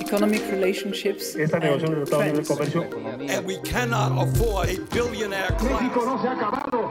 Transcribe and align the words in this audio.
economic 0.00 0.42
relationships. 0.50 1.34
Esta 1.36 1.58
negociación 1.58 2.00
de 2.00 2.06
tratado 2.06 2.32
de 2.32 2.44
comercio. 2.44 2.82
And 3.28 3.46
we 3.46 3.58
cannot 3.62 4.12
afford 4.18 4.68
a 4.68 4.78
billionaire 4.94 5.52
México 5.62 6.00
class. 6.00 6.06
no 6.06 6.22
se 6.22 6.28
ha 6.28 6.32
acabado. 6.32 6.90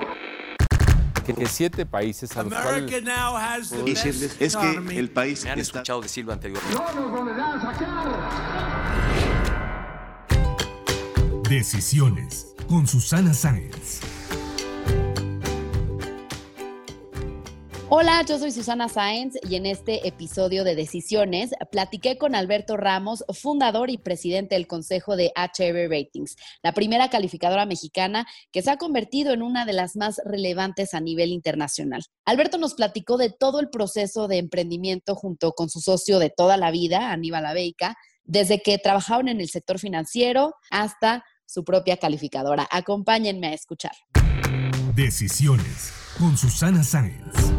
que 1.26 1.48
siete 1.48 1.86
países 1.86 2.38
a 2.38 2.44
los 2.44 2.54
America 2.54 2.88
cuales 2.88 3.04
now 3.04 3.36
has 3.36 3.70
the 3.70 3.82
decirles 3.84 4.38
best 4.38 4.42
es 4.42 4.56
que 4.56 5.00
el 5.00 5.10
país 5.10 5.44
Me 5.44 5.52
han 5.52 5.60
está 5.60 5.80
escuchado 5.80 6.02
decirlo 6.02 6.34
anteriormente. 6.34 6.76
No 6.76 6.94
nos 6.94 7.12
volverán 7.12 7.60
a 7.60 7.62
sacar. 7.62 8.06
Decisiones 11.50 12.54
con 12.68 12.88
Susana 12.88 13.34
Sáenz. 13.34 14.15
Hola, 17.98 18.26
yo 18.28 18.38
soy 18.38 18.52
Susana 18.52 18.90
Sáenz 18.90 19.36
y 19.50 19.56
en 19.56 19.66
este 19.66 20.06
episodio 20.06 20.66
de 20.66 20.76
Decisiones 20.76 21.52
platiqué 21.72 22.18
con 22.18 22.36
Alberto 22.36 22.76
Ramos, 22.76 23.24
fundador 23.30 23.90
y 23.90 23.98
presidente 23.98 24.56
del 24.56 24.68
Consejo 24.68 25.16
de 25.16 25.32
HR 25.34 25.90
Ratings, 25.90 26.36
la 26.62 26.74
primera 26.74 27.10
calificadora 27.10 27.66
mexicana 27.66 28.28
que 28.52 28.62
se 28.62 28.70
ha 28.70 28.76
convertido 28.76 29.32
en 29.32 29.42
una 29.42 29.66
de 29.66 29.72
las 29.72 29.96
más 29.96 30.20
relevantes 30.26 30.94
a 30.94 31.00
nivel 31.00 31.30
internacional. 31.30 32.04
Alberto 32.26 32.58
nos 32.58 32.74
platicó 32.74 33.16
de 33.16 33.30
todo 33.30 33.62
el 33.62 33.70
proceso 33.70 34.28
de 34.28 34.40
emprendimiento 34.40 35.16
junto 35.16 35.54
con 35.54 35.70
su 35.70 35.80
socio 35.80 36.20
de 36.20 36.30
toda 36.30 36.58
la 36.58 36.72
vida, 36.72 37.14
Aníbal 37.14 37.46
Abeica, 37.46 37.96
desde 38.26 38.62
que 38.62 38.78
trabajaron 38.78 39.30
en 39.30 39.40
el 39.40 39.48
sector 39.48 39.80
financiero 39.80 40.54
hasta 40.70 41.24
su 41.46 41.64
propia 41.64 41.96
calificadora. 41.96 42.68
Acompáñenme 42.70 43.48
a 43.48 43.54
escuchar. 43.54 43.94
Decisiones 44.94 45.94
con 46.20 46.36
Susana 46.36 46.84
Sáenz. 46.84 47.56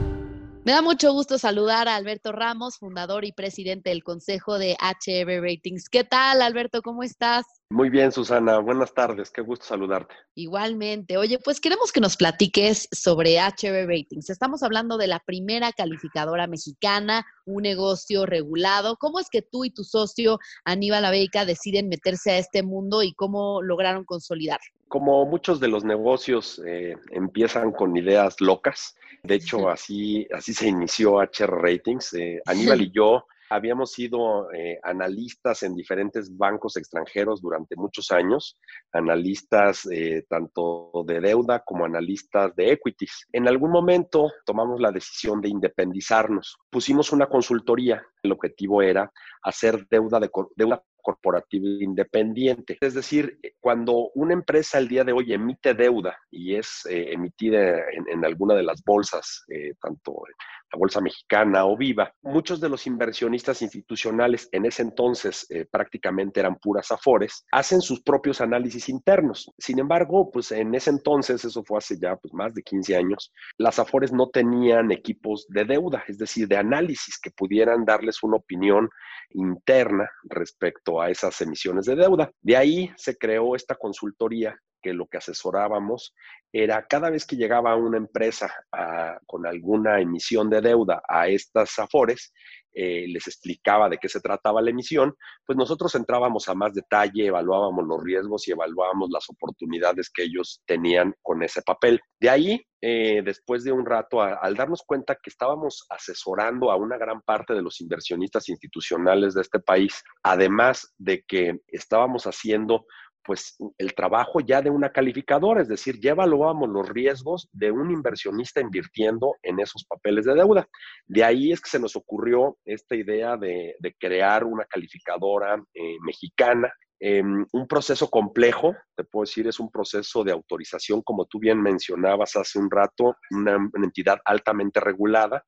Me 0.67 0.73
da 0.73 0.83
mucho 0.83 1.13
gusto 1.13 1.39
saludar 1.39 1.87
a 1.87 1.95
Alberto 1.95 2.33
Ramos, 2.33 2.79
fundador 2.79 3.25
y 3.25 3.31
presidente 3.31 3.91
del 3.91 4.03
Consejo 4.03 4.59
de 4.59 4.77
HR 4.81 5.41
Ratings. 5.41 5.89
¿Qué 5.89 6.03
tal, 6.03 6.43
Alberto? 6.43 6.83
¿Cómo 6.83 7.05
estás? 7.05 7.47
Muy 7.71 7.89
bien, 7.89 8.11
Susana. 8.11 8.59
Buenas 8.59 8.93
tardes. 8.93 9.31
Qué 9.31 9.43
gusto 9.43 9.65
saludarte. 9.65 10.17
Igualmente. 10.35 11.19
Oye, 11.19 11.39
pues 11.39 11.61
queremos 11.61 11.93
que 11.93 12.01
nos 12.01 12.17
platiques 12.17 12.89
sobre 12.91 13.39
HR 13.39 13.87
Ratings. 13.87 14.29
Estamos 14.29 14.65
hablando 14.65 14.99
de 14.99 15.07
la 15.07 15.21
primera 15.21 15.71
calificadora 15.71 16.49
mexicana, 16.49 17.25
un 17.45 17.63
negocio 17.63 18.27
regulado. 18.27 18.97
¿Cómo 18.97 19.21
es 19.21 19.31
que 19.31 19.43
tú 19.43 19.65
y 19.65 19.71
tu 19.71 19.85
socio 19.85 20.41
Aníbal 20.65 21.05
Abeica 21.05 21.45
deciden 21.45 21.89
meterse 21.89 22.33
a 22.33 22.39
este 22.39 22.65
mundo 22.65 23.05
y 23.05 23.15
cómo 23.15 23.63
lograron 23.63 24.05
consolidarlo? 24.05 24.67
Como 24.89 25.27
muchos 25.27 25.61
de 25.61 25.69
los 25.69 25.85
negocios 25.85 26.61
eh, 26.67 26.97
empiezan 27.11 27.71
con 27.71 27.97
ideas 27.97 28.41
locas, 28.41 28.97
de 29.27 29.35
hecho 29.35 29.69
así, 29.69 30.27
así 30.33 30.55
se 30.55 30.69
inició 30.69 31.21
HR 31.21 31.61
Ratings. 31.61 32.15
Eh, 32.15 32.41
Aníbal 32.47 32.83
y 32.83 32.91
yo 32.91 33.27
habíamos 33.51 33.93
sido 33.93 34.53
eh, 34.53 34.79
analistas 34.83 35.63
en 35.63 35.75
diferentes 35.75 36.37
bancos 36.37 36.77
extranjeros 36.77 37.41
durante 37.41 37.77
muchos 37.77 38.11
años, 38.11 38.59
analistas 38.93 39.87
eh, 39.91 40.25
tanto 40.29 40.91
de 41.07 41.21
deuda 41.21 41.63
como 41.65 41.85
analistas 41.85 42.55
de 42.57 42.73
equities. 42.73 43.27
En 43.33 43.49
algún 43.49 43.71
momento 43.71 44.33
tomamos 44.45 44.81
la 44.81 44.93
decisión 44.93 45.41
de 45.41 45.49
independizarnos. 45.49 46.57
Pusimos 46.71 47.13
una 47.13 47.27
consultoría. 47.27 48.05
El 48.23 48.33
objetivo 48.33 48.83
era 48.83 49.11
hacer 49.43 49.87
deuda 49.89 50.19
de 50.21 50.31
deuda 50.57 50.83
corporativa 51.07 51.69
independiente. 51.81 52.77
Es 52.81 52.95
decir, 52.95 53.39
cuando 53.61 54.11
una 54.17 54.33
empresa 54.33 54.79
el 54.79 54.89
día 54.89 55.05
de 55.05 55.13
hoy 55.13 55.33
emite 55.33 55.73
deuda 55.73 56.19
y 56.33 56.57
es 56.57 56.85
eh, 56.91 57.13
emitida 57.13 57.79
en, 57.93 58.09
en 58.09 58.25
alguna 58.25 58.55
de 58.55 58.65
las 58.65 58.83
bolsas, 58.83 59.45
eh, 59.49 59.75
tanto 59.81 60.25
la 60.73 60.79
bolsa 60.79 61.01
mexicana 61.01 61.65
o 61.65 61.77
viva, 61.77 62.13
muchos 62.23 62.61
de 62.61 62.69
los 62.69 62.87
inversionistas 62.87 63.63
institucionales 63.63 64.49
en 64.51 64.67
ese 64.67 64.83
entonces 64.83 65.47
eh, 65.51 65.65
prácticamente 65.71 66.41
eran 66.41 66.57
puras 66.57 66.91
afores, 66.91 67.45
hacen 67.53 67.81
sus 67.81 68.03
propios 68.03 68.41
análisis 68.41 68.89
internos. 68.89 69.51
Sin 69.59 69.79
embargo, 69.79 70.31
pues 70.31 70.51
en 70.51 70.75
ese 70.75 70.91
entonces, 70.91 71.45
eso 71.45 71.63
fue 71.63 71.79
hace 71.79 71.99
ya 72.01 72.17
pues, 72.17 72.35
más 72.35 72.53
de 72.55 72.63
15 72.63 72.97
años, 72.97 73.33
las 73.59 73.79
afores 73.79 74.13
no 74.13 74.29
tenían 74.29 74.91
equipos 74.91 75.47
de 75.49 75.65
deuda, 75.65 76.03
es 76.09 76.19
decir, 76.19 76.49
de 76.49 76.57
análisis 76.57 77.19
que 77.21 77.31
pudieran 77.31 77.85
darles 77.85 78.23
una 78.23 78.37
opinión 78.37 78.89
interna 79.31 80.11
respecto 80.25 80.96
a 81.01 81.11
esas 81.11 81.41
emisiones 81.41 81.87
de 81.87 81.97
deuda. 81.97 82.31
De 82.41 82.57
ahí 82.57 82.91
se 82.97 83.17
creó 83.17 83.55
esta 83.57 83.75
consultoría 83.75 84.57
lo 84.95 85.07
que 85.07 85.19
asesorábamos 85.19 86.15
era 86.53 86.87
cada 86.87 87.11
vez 87.11 87.27
que 87.27 87.37
llegaba 87.37 87.77
una 87.77 87.99
empresa 87.99 88.53
a- 88.73 89.19
con 89.27 89.47
alguna 89.47 90.01
emisión 90.01 90.49
de 90.49 90.61
deuda 90.61 91.03
a 91.09 91.29
estas 91.29 91.79
afores, 91.79 92.33
eh, 92.79 93.07
les 93.09 93.27
explicaba 93.27 93.89
de 93.89 93.97
qué 93.97 94.07
se 94.09 94.21
trataba 94.21 94.61
la 94.61 94.69
emisión, 94.71 95.15
pues 95.47 95.57
nosotros 95.57 95.95
entrábamos 95.95 96.47
a 96.49 96.55
más 96.55 96.75
detalle, 96.75 97.27
evaluábamos 97.27 97.87
los 97.87 98.03
riesgos 98.03 98.47
y 98.47 98.53
evaluábamos 98.53 99.09
las 99.11 99.29
oportunidades 99.31 100.11
que 100.11 100.25
ellos 100.25 100.61
tenían 100.67 101.15
con 101.23 101.43
ese 101.43 101.63
papel. 101.63 102.01
De 102.21 102.29
ahí, 102.29 102.63
eh, 102.83 103.23
después 103.25 103.65
de 103.65 103.73
un 103.73 103.87
rato, 103.87 104.21
al 104.21 104.55
darnos 104.55 104.83
cuenta 104.87 105.15
que 105.15 105.31
estábamos 105.31 105.87
asesorando 105.89 106.71
a 106.71 106.77
una 106.77 106.99
gran 106.99 107.23
parte 107.23 107.55
de 107.55 107.63
los 107.63 107.81
inversionistas 107.81 108.49
institucionales 108.51 109.33
de 109.33 109.41
este 109.41 109.59
país, 109.59 110.03
además 110.23 110.95
de 110.99 111.23
que 111.27 111.59
estábamos 111.69 112.25
haciendo 112.27 112.85
pues 113.27 113.57
el 113.79 113.95
trabajo 113.95 114.41
ya 114.41 114.63
de 114.63 114.71
una 114.71 114.91
calificadora, 114.91 115.61
es 115.61 115.69
decir, 115.69 115.99
ya 116.01 116.13
evaluábamos 116.13 116.69
los 116.69 116.89
riesgos 116.89 117.49
de 117.53 117.71
un 117.71 117.91
inversionista 117.91 118.61
invirtiendo 118.61 119.35
en 119.43 119.59
esos 119.59 119.85
papeles 119.85 120.25
de 120.25 120.35
deuda. 120.35 120.69
De 121.07 121.25
ahí 121.25 121.53
es 121.53 121.61
que 121.61 121.71
se 121.71 121.81
nos 121.81 121.97
ocurrió 121.97 122.57
esta 122.65 122.95
idea 122.95 123.37
de, 123.37 123.75
de 123.79 123.95
crear 123.95 124.45
una 124.45 124.65
calificadora 124.65 125.63
eh, 125.75 125.97
mexicana. 126.03 126.73
Eh, 126.99 127.23
un 127.23 127.67
proceso 127.69 128.09
complejo, 128.09 128.75
te 128.97 129.05
puedo 129.05 129.25
decir, 129.25 129.47
es 129.47 129.61
un 129.61 129.71
proceso 129.71 130.25
de 130.25 130.33
autorización, 130.33 131.03
como 131.03 131.27
tú 131.27 131.39
bien 131.39 131.61
mencionabas 131.61 132.37
hace 132.37 132.59
un 132.59 132.71
rato, 132.71 133.17
una, 133.31 133.57
una 133.57 133.85
entidad 133.85 134.19
altamente 134.25 134.81
regulada. 134.81 135.45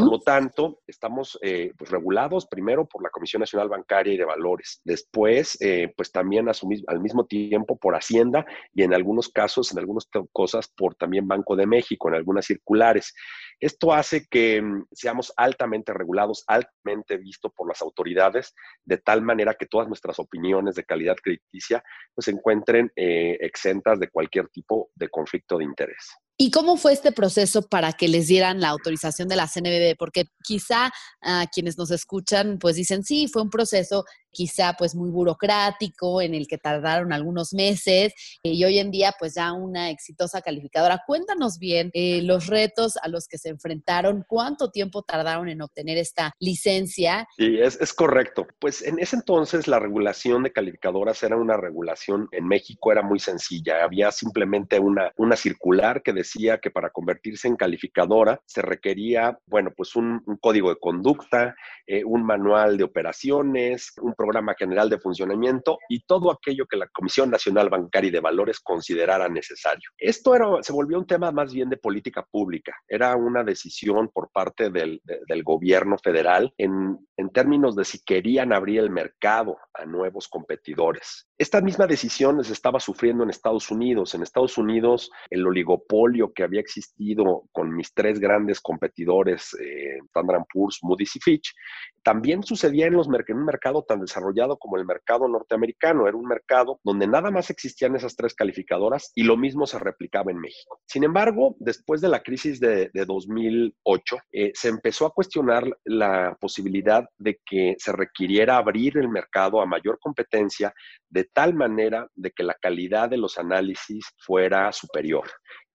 Por 0.00 0.10
lo 0.10 0.20
tanto, 0.20 0.80
estamos 0.86 1.38
eh, 1.42 1.72
pues, 1.76 1.90
regulados 1.90 2.46
primero 2.46 2.86
por 2.86 3.02
la 3.02 3.10
Comisión 3.10 3.40
Nacional 3.40 3.68
Bancaria 3.68 4.14
y 4.14 4.16
de 4.16 4.24
Valores, 4.24 4.80
después, 4.84 5.60
eh, 5.60 5.92
pues 5.96 6.10
también 6.12 6.48
a 6.48 6.54
su 6.54 6.66
mis- 6.68 6.84
al 6.86 7.00
mismo 7.00 7.26
tiempo 7.26 7.76
por 7.76 7.94
Hacienda 7.94 8.46
y 8.72 8.82
en 8.82 8.94
algunos 8.94 9.28
casos, 9.28 9.72
en 9.72 9.78
algunas 9.78 10.08
cosas, 10.32 10.68
por 10.76 10.94
también 10.94 11.26
Banco 11.26 11.56
de 11.56 11.66
México, 11.66 12.08
en 12.08 12.14
algunas 12.14 12.46
circulares. 12.46 13.12
Esto 13.60 13.92
hace 13.92 14.26
que 14.26 14.62
mm, 14.62 14.86
seamos 14.92 15.32
altamente 15.36 15.92
regulados, 15.92 16.44
altamente 16.46 17.16
visto 17.16 17.50
por 17.50 17.68
las 17.68 17.82
autoridades, 17.82 18.54
de 18.84 18.98
tal 18.98 19.22
manera 19.22 19.54
que 19.54 19.66
todas 19.66 19.88
nuestras 19.88 20.18
opiniones 20.18 20.74
de 20.74 20.84
calidad 20.84 21.16
crediticia 21.16 21.82
pues, 22.14 22.26
se 22.26 22.30
encuentren 22.30 22.92
eh, 22.96 23.36
exentas 23.40 23.98
de 23.98 24.10
cualquier 24.10 24.48
tipo 24.48 24.90
de 24.94 25.08
conflicto 25.08 25.58
de 25.58 25.64
interés. 25.64 26.08
¿Y 26.40 26.52
cómo 26.52 26.76
fue 26.76 26.92
este 26.92 27.10
proceso 27.10 27.62
para 27.62 27.92
que 27.92 28.06
les 28.06 28.28
dieran 28.28 28.60
la 28.60 28.68
autorización 28.68 29.26
de 29.26 29.34
la 29.34 29.48
CNBB? 29.48 29.96
Porque 29.98 30.26
quizá 30.44 30.92
a 31.20 31.46
quienes 31.52 31.76
nos 31.76 31.90
escuchan 31.90 32.58
pues 32.60 32.76
dicen, 32.76 33.02
sí, 33.02 33.26
fue 33.26 33.42
un 33.42 33.50
proceso 33.50 34.04
quizá 34.30 34.74
pues 34.78 34.94
muy 34.94 35.10
burocrático 35.10 36.20
en 36.20 36.34
el 36.34 36.46
que 36.46 36.58
tardaron 36.58 37.12
algunos 37.12 37.52
meses 37.52 38.12
eh, 38.42 38.52
y 38.52 38.64
hoy 38.64 38.78
en 38.78 38.90
día 38.90 39.14
pues 39.18 39.34
ya 39.34 39.52
una 39.52 39.90
exitosa 39.90 40.40
calificadora. 40.42 41.02
Cuéntanos 41.06 41.58
bien 41.58 41.90
eh, 41.94 42.22
los 42.22 42.46
retos 42.46 42.96
a 42.98 43.08
los 43.08 43.28
que 43.28 43.38
se 43.38 43.48
enfrentaron, 43.50 44.24
cuánto 44.28 44.70
tiempo 44.70 45.02
tardaron 45.02 45.48
en 45.48 45.62
obtener 45.62 45.98
esta 45.98 46.32
licencia. 46.38 47.26
Sí, 47.36 47.58
es, 47.60 47.80
es 47.80 47.92
correcto. 47.92 48.46
Pues 48.58 48.82
en 48.82 48.98
ese 48.98 49.16
entonces 49.16 49.66
la 49.66 49.78
regulación 49.78 50.42
de 50.42 50.52
calificadoras 50.52 51.22
era 51.22 51.36
una 51.36 51.56
regulación 51.56 52.28
en 52.32 52.46
México, 52.46 52.92
era 52.92 53.02
muy 53.02 53.18
sencilla. 53.18 53.84
Había 53.84 54.10
simplemente 54.12 54.78
una, 54.78 55.12
una 55.16 55.36
circular 55.36 56.02
que 56.02 56.12
decía 56.12 56.58
que 56.58 56.70
para 56.70 56.90
convertirse 56.90 57.48
en 57.48 57.56
calificadora 57.56 58.40
se 58.46 58.62
requería, 58.62 59.38
bueno, 59.46 59.72
pues 59.76 59.96
un, 59.96 60.22
un 60.26 60.36
código 60.36 60.70
de 60.70 60.78
conducta, 60.78 61.56
eh, 61.86 62.04
un 62.04 62.24
manual 62.24 62.76
de 62.76 62.84
operaciones, 62.84 63.92
un 64.00 64.14
programa 64.14 64.27
general 64.58 64.88
de 64.90 64.98
funcionamiento 64.98 65.78
y 65.88 66.00
todo 66.00 66.30
aquello 66.30 66.66
que 66.66 66.76
la 66.76 66.88
Comisión 66.88 67.30
Nacional 67.30 67.68
Bancaria 67.68 68.08
y 68.08 68.12
de 68.12 68.20
Valores 68.20 68.60
considerara 68.60 69.28
necesario. 69.28 69.90
Esto 69.96 70.34
era, 70.34 70.46
se 70.62 70.72
volvió 70.72 70.98
un 70.98 71.06
tema 71.06 71.30
más 71.32 71.52
bien 71.52 71.68
de 71.68 71.76
política 71.76 72.26
pública. 72.30 72.76
Era 72.86 73.16
una 73.16 73.44
decisión 73.44 74.08
por 74.08 74.30
parte 74.30 74.70
del, 74.70 75.00
de, 75.04 75.20
del 75.26 75.42
gobierno 75.42 75.96
federal 75.98 76.52
en, 76.56 76.98
en 77.16 77.30
términos 77.30 77.76
de 77.76 77.84
si 77.84 78.02
querían 78.04 78.52
abrir 78.52 78.80
el 78.80 78.90
mercado 78.90 79.58
a 79.74 79.84
nuevos 79.84 80.28
competidores. 80.28 81.28
Esta 81.36 81.60
misma 81.60 81.86
decisión 81.86 82.42
se 82.42 82.52
estaba 82.52 82.80
sufriendo 82.80 83.22
en 83.22 83.30
Estados 83.30 83.70
Unidos. 83.70 84.14
En 84.14 84.22
Estados 84.22 84.58
Unidos, 84.58 85.10
el 85.30 85.46
oligopolio 85.46 86.32
que 86.32 86.42
había 86.42 86.60
existido 86.60 87.44
con 87.52 87.74
mis 87.74 87.92
tres 87.94 88.18
grandes 88.18 88.60
competidores, 88.60 89.54
eh, 89.54 89.98
Standard 90.06 90.44
Poor's, 90.52 90.78
Moody's 90.82 91.16
y 91.16 91.20
Fitch, 91.20 91.54
también 92.02 92.42
sucedía 92.42 92.86
en, 92.86 92.94
los 92.94 93.08
en 93.08 93.36
un 93.36 93.44
mercado 93.44 93.82
tan 93.82 94.00
desarrollado 94.08 94.58
como 94.58 94.76
el 94.76 94.84
mercado 94.84 95.28
norteamericano. 95.28 96.08
Era 96.08 96.16
un 96.16 96.26
mercado 96.26 96.80
donde 96.82 97.06
nada 97.06 97.30
más 97.30 97.50
existían 97.50 97.94
esas 97.94 98.16
tres 98.16 98.34
calificadoras 98.34 99.12
y 99.14 99.22
lo 99.22 99.36
mismo 99.36 99.66
se 99.66 99.78
replicaba 99.78 100.32
en 100.32 100.38
México. 100.38 100.80
Sin 100.86 101.04
embargo, 101.04 101.56
después 101.58 102.00
de 102.00 102.08
la 102.08 102.22
crisis 102.22 102.58
de, 102.60 102.90
2008, 102.92 104.16
eh, 104.32 104.50
se 104.54 104.68
empezó 104.68 105.06
a 105.06 105.12
cuestionar 105.12 105.64
la 105.84 106.36
posibilidad 106.40 107.04
de 107.18 107.40
que 107.44 107.76
se 107.78 107.92
requiriera 107.92 108.56
abrir 108.56 108.98
el 108.98 109.08
mercado 109.08 109.60
a 109.60 109.66
mayor 109.66 109.98
competencia 110.00 110.72
de 111.08 111.24
tal 111.24 111.54
manera 111.54 112.08
de 112.14 112.30
que 112.32 112.42
la 112.42 112.54
calidad 112.54 113.08
de 113.08 113.18
los 113.18 113.38
análisis 113.38 114.04
fuera 114.18 114.72
superior 114.72 115.24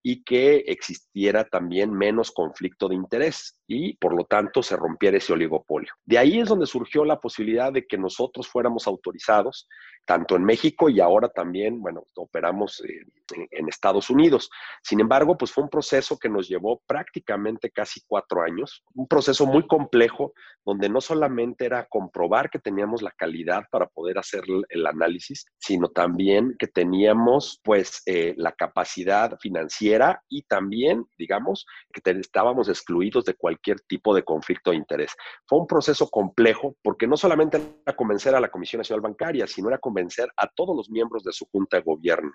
y 0.04 0.24
que 0.24 0.58
existiera 0.68 1.46
también 1.46 1.92
menos 1.92 2.32
conflicto 2.32 2.90
de 2.90 2.96
interés 2.96 3.58
y 3.66 3.96
por 3.96 4.14
lo 4.14 4.26
tanto 4.26 4.62
se 4.62 4.76
rompiera 4.76 5.18
ese 5.18 5.32
oligopolio. 5.32 5.94
De 6.04 6.18
ahí 6.18 6.40
es 6.40 6.50
donde 6.50 6.66
surgió 6.66 7.06
la 7.06 7.22
posibilidad 7.22 7.72
de 7.72 7.88
que 7.88 7.98
nosotros 7.98 8.50
fuéramos 8.50 8.86
autorizados 8.86 9.68
tanto 10.06 10.36
en 10.36 10.44
México 10.44 10.90
y 10.90 11.00
ahora 11.00 11.30
también, 11.30 11.82
bueno, 11.82 12.06
operamos 12.16 12.84
en, 12.84 13.12
Estados 13.68 14.10
Unidos. 14.10 14.50
Sin 14.84 15.00
embargo, 15.00 15.38
pues 15.38 15.52
fue 15.52 15.64
un 15.64 15.70
proceso 15.70 16.20
que 16.20 16.30
nos 16.30 16.48
llevó 16.48 16.82
prácticamente 16.86 17.72
casi 17.72 18.02
cuatro 18.06 18.44
años, 18.44 18.84
un 18.94 19.08
proceso 19.08 19.46
muy 19.46 19.66
complejo 19.66 20.34
donde 20.66 20.90
no 20.90 21.02
solamente 21.02 21.66
era 21.66 21.88
comprobar 21.90 22.50
que 22.50 22.60
teníamos 22.60 23.02
la 23.02 23.12
calidad 23.12 23.64
para 23.72 23.88
poder 23.88 24.20
hacer 24.20 24.44
el 24.70 24.86
análisis, 24.86 25.46
sino 25.58 25.90
también 25.90 26.56
que 26.60 26.68
teníamos 26.68 27.60
pues 27.64 28.04
eh, 28.06 28.36
la 28.38 28.52
capacidad 28.52 29.38
financiera 29.40 30.22
y 30.30 30.44
también, 30.44 31.06
digamos, 31.18 31.66
que 31.92 32.12
estábamos 32.12 32.70
excluidos 32.70 33.26
de 33.26 33.34
cualquier 33.34 33.80
tipo 33.82 34.14
de 34.14 34.24
conflicto 34.24 34.72
de 34.72 34.78
interés. 34.78 35.16
Fue 35.48 35.60
un 35.60 35.68
proceso 35.68 36.10
complejo 36.10 36.76
porque 36.84 37.08
no 37.08 37.18
solamente 37.18 37.58
era 37.86 37.96
convencer 37.96 38.36
a 38.36 38.40
la 38.40 38.52
Comisión 38.52 38.80
Nacional 38.80 39.02
Bancaria, 39.02 39.48
sino 39.48 39.70
era 39.70 39.80
convencer 39.80 39.93
a 40.38 40.48
todos 40.48 40.76
los 40.76 40.90
miembros 40.90 41.24
de 41.24 41.32
su 41.32 41.46
junta 41.46 41.78
de 41.78 41.84
gobierno. 41.84 42.32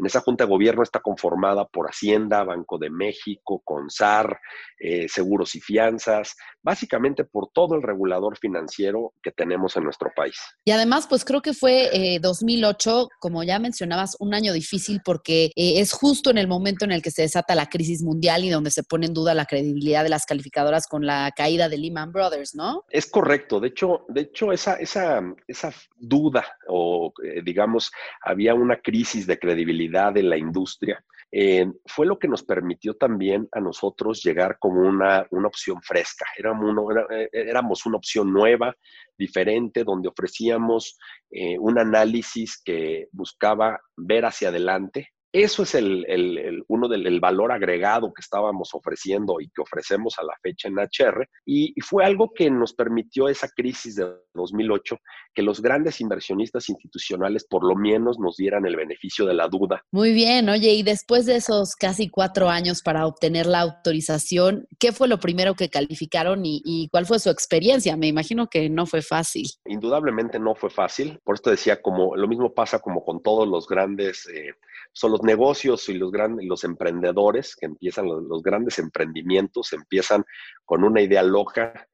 En 0.00 0.06
esa 0.06 0.20
junta 0.20 0.44
de 0.44 0.50
gobierno 0.50 0.82
está 0.82 1.00
conformada 1.00 1.66
por 1.66 1.86
Hacienda, 1.86 2.42
Banco 2.42 2.78
de 2.78 2.88
México, 2.88 3.60
CONSAR, 3.64 4.40
eh, 4.78 5.06
Seguros 5.08 5.54
y 5.54 5.60
Fianzas, 5.60 6.36
básicamente 6.62 7.24
por 7.24 7.50
todo 7.52 7.74
el 7.74 7.82
regulador 7.82 8.38
financiero 8.38 9.12
que 9.22 9.30
tenemos 9.30 9.76
en 9.76 9.84
nuestro 9.84 10.10
país. 10.16 10.36
Y 10.64 10.70
además, 10.70 11.06
pues 11.06 11.24
creo 11.24 11.42
que 11.42 11.52
fue 11.52 12.18
2008, 12.20 13.02
eh, 13.02 13.06
como 13.18 13.42
ya 13.42 13.58
mencionabas, 13.58 14.16
un 14.20 14.32
año 14.32 14.52
difícil 14.52 15.00
porque 15.04 15.46
eh, 15.54 15.80
es 15.80 15.92
justo 15.92 16.30
en 16.30 16.38
el 16.38 16.48
momento 16.48 16.84
en 16.84 16.92
el 16.92 17.02
que 17.02 17.10
se 17.10 17.22
desata 17.22 17.54
la 17.54 17.68
crisis 17.68 18.02
mundial 18.02 18.44
y 18.44 18.50
donde 18.50 18.70
se 18.70 18.82
pone 18.82 19.06
en 19.06 19.14
duda 19.14 19.34
la 19.34 19.44
credibilidad 19.44 20.02
de 20.02 20.08
las 20.08 20.24
calificadoras 20.24 20.86
con 20.86 21.04
la 21.04 21.30
caída 21.36 21.68
de 21.68 21.76
Lehman 21.76 22.12
Brothers, 22.12 22.54
¿no? 22.54 22.84
Es 22.88 23.06
correcto. 23.06 23.60
De 23.60 23.68
hecho, 23.68 24.06
de 24.08 24.22
hecho 24.22 24.52
esa, 24.52 24.76
esa, 24.76 25.22
esa 25.46 25.74
duda 25.98 26.46
o 26.68 27.12
digamos, 27.44 27.90
había 28.22 28.54
una 28.54 28.76
crisis 28.76 29.26
de 29.26 29.38
credibilidad 29.38 29.79
en 29.84 30.28
la 30.28 30.36
industria 30.36 31.02
eh, 31.32 31.64
fue 31.86 32.06
lo 32.06 32.18
que 32.18 32.26
nos 32.26 32.42
permitió 32.42 32.94
también 32.94 33.48
a 33.52 33.60
nosotros 33.60 34.22
llegar 34.22 34.58
como 34.58 34.80
una, 34.80 35.26
una 35.30 35.46
opción 35.46 35.80
fresca. 35.80 36.26
Éramos, 36.36 36.74
eh, 37.10 37.28
éramos, 37.32 37.86
una 37.86 37.98
opción 37.98 38.32
nueva, 38.32 38.74
diferente, 39.16 39.84
donde 39.84 40.08
ofrecíamos 40.08 40.98
eh, 41.30 41.56
un 41.58 41.78
análisis 41.78 42.60
que 42.64 43.08
buscaba 43.12 43.80
ver 43.96 44.24
hacia 44.24 44.48
adelante, 44.48 45.10
eso 45.32 45.62
es 45.62 45.76
el, 45.76 46.64
uno 46.66 46.88
del 46.88 47.20
valor 47.20 47.52
agregado 47.52 48.12
que 48.12 48.20
estábamos 48.20 48.70
ofreciendo 48.74 49.40
y 49.40 49.48
que 49.50 49.62
ofrecemos 49.62 50.18
a 50.18 50.24
la 50.24 50.34
fecha 50.42 50.68
en 50.68 50.78
HR. 50.78 51.28
Y, 51.46 51.74
fue 51.82 52.04
algo 52.04 52.30
que 52.34 52.50
nos 52.50 52.74
permitió 52.74 53.28
esa 53.28 53.48
crisis 53.48 53.96
de 53.96 54.06
2008, 54.34 54.96
que 55.34 55.42
los 55.42 55.60
grandes 55.60 56.00
inversionistas 56.00 56.68
institucionales 56.68 57.46
por 57.48 57.64
lo 57.64 57.74
menos 57.74 58.18
nos 58.18 58.36
dieran 58.36 58.66
el 58.66 58.76
beneficio 58.76 59.24
de 59.24 59.34
la 59.34 59.48
duda. 59.48 59.82
Muy 59.90 60.12
bien, 60.12 60.48
oye, 60.48 60.72
y 60.72 60.82
después 60.82 61.26
de 61.26 61.36
esos 61.36 61.74
casi 61.74 62.08
cuatro 62.08 62.48
años 62.48 62.82
para 62.82 63.06
obtener 63.06 63.46
la 63.46 63.60
autorización, 63.60 64.66
¿qué 64.78 64.92
fue 64.92 65.08
lo 65.08 65.18
primero 65.18 65.54
que 65.54 65.68
calificaron 65.68 66.42
y, 66.44 66.88
cuál 66.92 67.06
fue 67.06 67.18
su 67.18 67.30
experiencia? 67.30 67.96
Me 67.96 68.08
imagino 68.08 68.48
que 68.48 68.68
no 68.68 68.86
fue 68.86 69.02
fácil. 69.02 69.46
Indudablemente 69.64 70.38
no 70.38 70.54
fue 70.54 70.70
fácil. 70.70 71.18
Por 71.24 71.36
esto 71.36 71.50
decía, 71.50 71.80
como 71.80 72.14
lo 72.16 72.28
mismo 72.28 72.52
pasa 72.52 72.78
como 72.78 73.04
con 73.04 73.22
todos 73.22 73.48
los 73.48 73.66
grandes, 73.66 74.28
eh, 74.28 74.52
son 74.92 75.12
los 75.20 75.26
negocios 75.26 75.88
y 75.88 75.94
los, 75.94 76.10
grandes, 76.10 76.46
los 76.46 76.64
emprendedores 76.64 77.54
que 77.54 77.66
empiezan, 77.66 78.06
los, 78.06 78.42
grandes 78.42 78.78
emprendimientos 78.78 79.72
empiezan 79.72 80.24
con 80.64 80.82
una 80.82 81.02
idea 81.02 81.22
loca. 81.22 81.86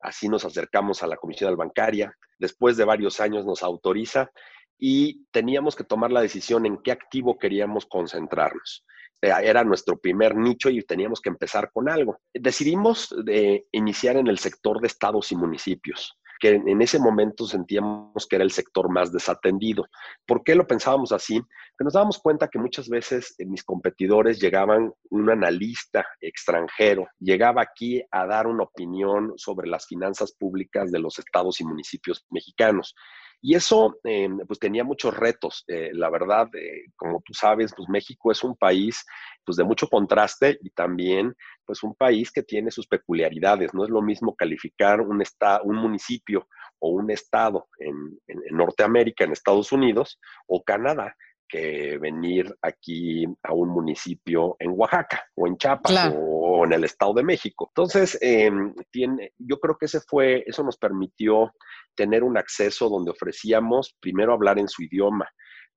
Así 0.00 0.28
nos 0.28 0.44
acercamos 0.44 1.02
a 1.02 1.06
la 1.06 1.16
Comisión 1.16 1.56
Bancaria. 1.56 2.14
Después 2.38 2.76
de 2.76 2.84
varios 2.84 3.20
años 3.20 3.46
nos 3.46 3.62
autoriza 3.62 4.30
y 4.78 5.24
teníamos 5.30 5.74
que 5.74 5.84
tomar 5.84 6.12
la 6.12 6.20
decisión 6.20 6.66
en 6.66 6.78
qué 6.82 6.92
activo 6.92 7.38
queríamos 7.38 7.86
concentrarnos. 7.86 8.84
Eh, 9.22 9.32
era 9.42 9.64
nuestro 9.64 9.98
primer 9.98 10.36
nicho 10.36 10.68
y 10.68 10.82
teníamos 10.82 11.20
que 11.22 11.30
empezar 11.30 11.70
con 11.72 11.88
algo. 11.88 12.18
Decidimos 12.34 13.14
de 13.24 13.66
iniciar 13.72 14.18
en 14.18 14.26
el 14.26 14.38
sector 14.38 14.80
de 14.80 14.88
estados 14.88 15.32
y 15.32 15.36
municipios 15.36 16.18
que 16.38 16.50
en 16.50 16.82
ese 16.82 16.98
momento 16.98 17.46
sentíamos 17.46 18.26
que 18.26 18.36
era 18.36 18.44
el 18.44 18.50
sector 18.50 18.90
más 18.90 19.12
desatendido. 19.12 19.86
¿Por 20.26 20.42
qué 20.42 20.54
lo 20.54 20.66
pensábamos 20.66 21.12
así? 21.12 21.40
Que 21.78 21.84
nos 21.84 21.94
dábamos 21.94 22.18
cuenta 22.18 22.48
que 22.48 22.58
muchas 22.58 22.88
veces 22.88 23.34
eh, 23.38 23.46
mis 23.46 23.64
competidores 23.64 24.40
llegaban, 24.40 24.92
un 25.10 25.30
analista 25.30 26.04
extranjero, 26.20 27.06
llegaba 27.18 27.62
aquí 27.62 28.02
a 28.10 28.26
dar 28.26 28.46
una 28.46 28.64
opinión 28.64 29.32
sobre 29.36 29.68
las 29.68 29.86
finanzas 29.86 30.34
públicas 30.38 30.90
de 30.90 30.98
los 30.98 31.18
estados 31.18 31.60
y 31.60 31.64
municipios 31.64 32.24
mexicanos. 32.30 32.94
Y 33.40 33.54
eso, 33.54 33.98
eh, 34.04 34.28
pues 34.46 34.58
tenía 34.58 34.82
muchos 34.82 35.16
retos. 35.16 35.64
Eh, 35.68 35.90
la 35.92 36.10
verdad, 36.10 36.48
como 36.96 37.22
tú 37.24 37.32
sabes, 37.34 37.72
pues 37.76 37.88
México 37.88 38.32
es 38.32 38.42
un 38.42 38.56
país 38.56 39.04
pues 39.44 39.56
de 39.56 39.64
mucho 39.64 39.86
contraste 39.86 40.58
y 40.62 40.70
también 40.70 41.34
pues 41.64 41.82
un 41.82 41.94
país 41.94 42.32
que 42.32 42.42
tiene 42.42 42.70
sus 42.70 42.86
peculiaridades. 42.86 43.72
No 43.74 43.84
es 43.84 43.90
lo 43.90 44.02
mismo 44.02 44.34
calificar 44.34 45.00
un, 45.00 45.22
un 45.64 45.76
municipio 45.76 46.48
o 46.78 46.90
un 46.90 47.10
estado 47.10 47.68
en, 47.78 48.18
Norteamérica, 48.50 49.24
en 49.24 49.32
Estados 49.32 49.72
Unidos 49.72 50.20
o 50.46 50.62
Canadá, 50.62 51.14
que 51.48 51.98
venir 51.98 52.54
aquí 52.62 53.24
a 53.42 53.52
un 53.52 53.68
municipio 53.68 54.56
en 54.58 54.72
Oaxaca 54.74 55.24
o 55.34 55.46
en 55.46 55.56
Chiapas 55.56 56.14
o, 56.16 56.64
en 56.64 56.72
el 56.72 56.84
Estado 56.84 57.14
de 57.14 57.22
México. 57.22 57.70
Entonces, 57.70 58.18
em, 58.20 58.74
tiene, 58.90 59.32
yo 59.38 59.58
creo 59.58 59.76
que 59.78 59.86
ese 59.86 60.00
fue, 60.00 60.44
eso 60.46 60.62
nos 60.62 60.76
permitió 60.76 61.52
tener 61.94 62.24
un 62.24 62.36
acceso 62.36 62.88
donde 62.88 63.10
ofrecíamos 63.10 63.96
primero 64.00 64.32
hablar 64.32 64.58
en 64.58 64.68
su 64.68 64.82
idioma, 64.82 65.28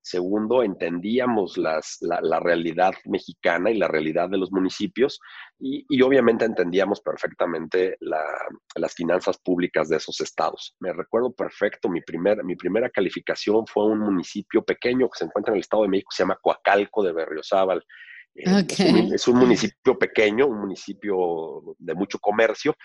Segundo, 0.01 0.63
entendíamos 0.63 1.57
la, 1.57 1.81
realidad 2.40 2.94
mexicana 3.06 3.69
y 3.69 3.78
la 3.78 3.88
realidad 3.88 4.30
de 4.30 4.38
los 4.38 4.51
municipios 4.51 5.19
y, 5.60 6.01
obviamente 6.01 6.46
entendíamos 6.46 7.01
perfectamente 7.01 7.98
las 8.00 8.94
finanzas 8.96 9.38
públicas 9.38 9.90
de 9.90 9.98
esos 9.98 10.22
estados. 10.22 10.75
Me 10.80 10.94
recuerdo 10.94 11.31
perfecto, 11.31 11.90
mi, 11.90 12.01
mi 12.44 12.56
primera 12.56 12.90
calificación 12.90 13.68
fue 13.68 13.86
un 13.86 14.00
municipio 14.00 14.64
pequeño 14.64 15.09
que 15.09 15.19
se 15.19 15.26
encuentra 15.26 15.52
en 15.52 15.57
el 15.57 15.62
Estado 15.62 15.83
de 15.83 15.90
México, 15.90 16.12
se 16.12 16.23
llama 16.23 16.40
Coacalco 16.42 17.04
de 17.04 17.14
Berriozábal. 17.14 17.83
Eh, 18.35 18.66
es, 19.14 19.28
un, 19.28 19.38
municipio 19.38 19.97
pequeño, 19.97 20.47
un 20.47 20.62
municipio 20.62 21.76
de 21.78 21.94
mucho 21.94 22.19
comercio, 22.19 22.76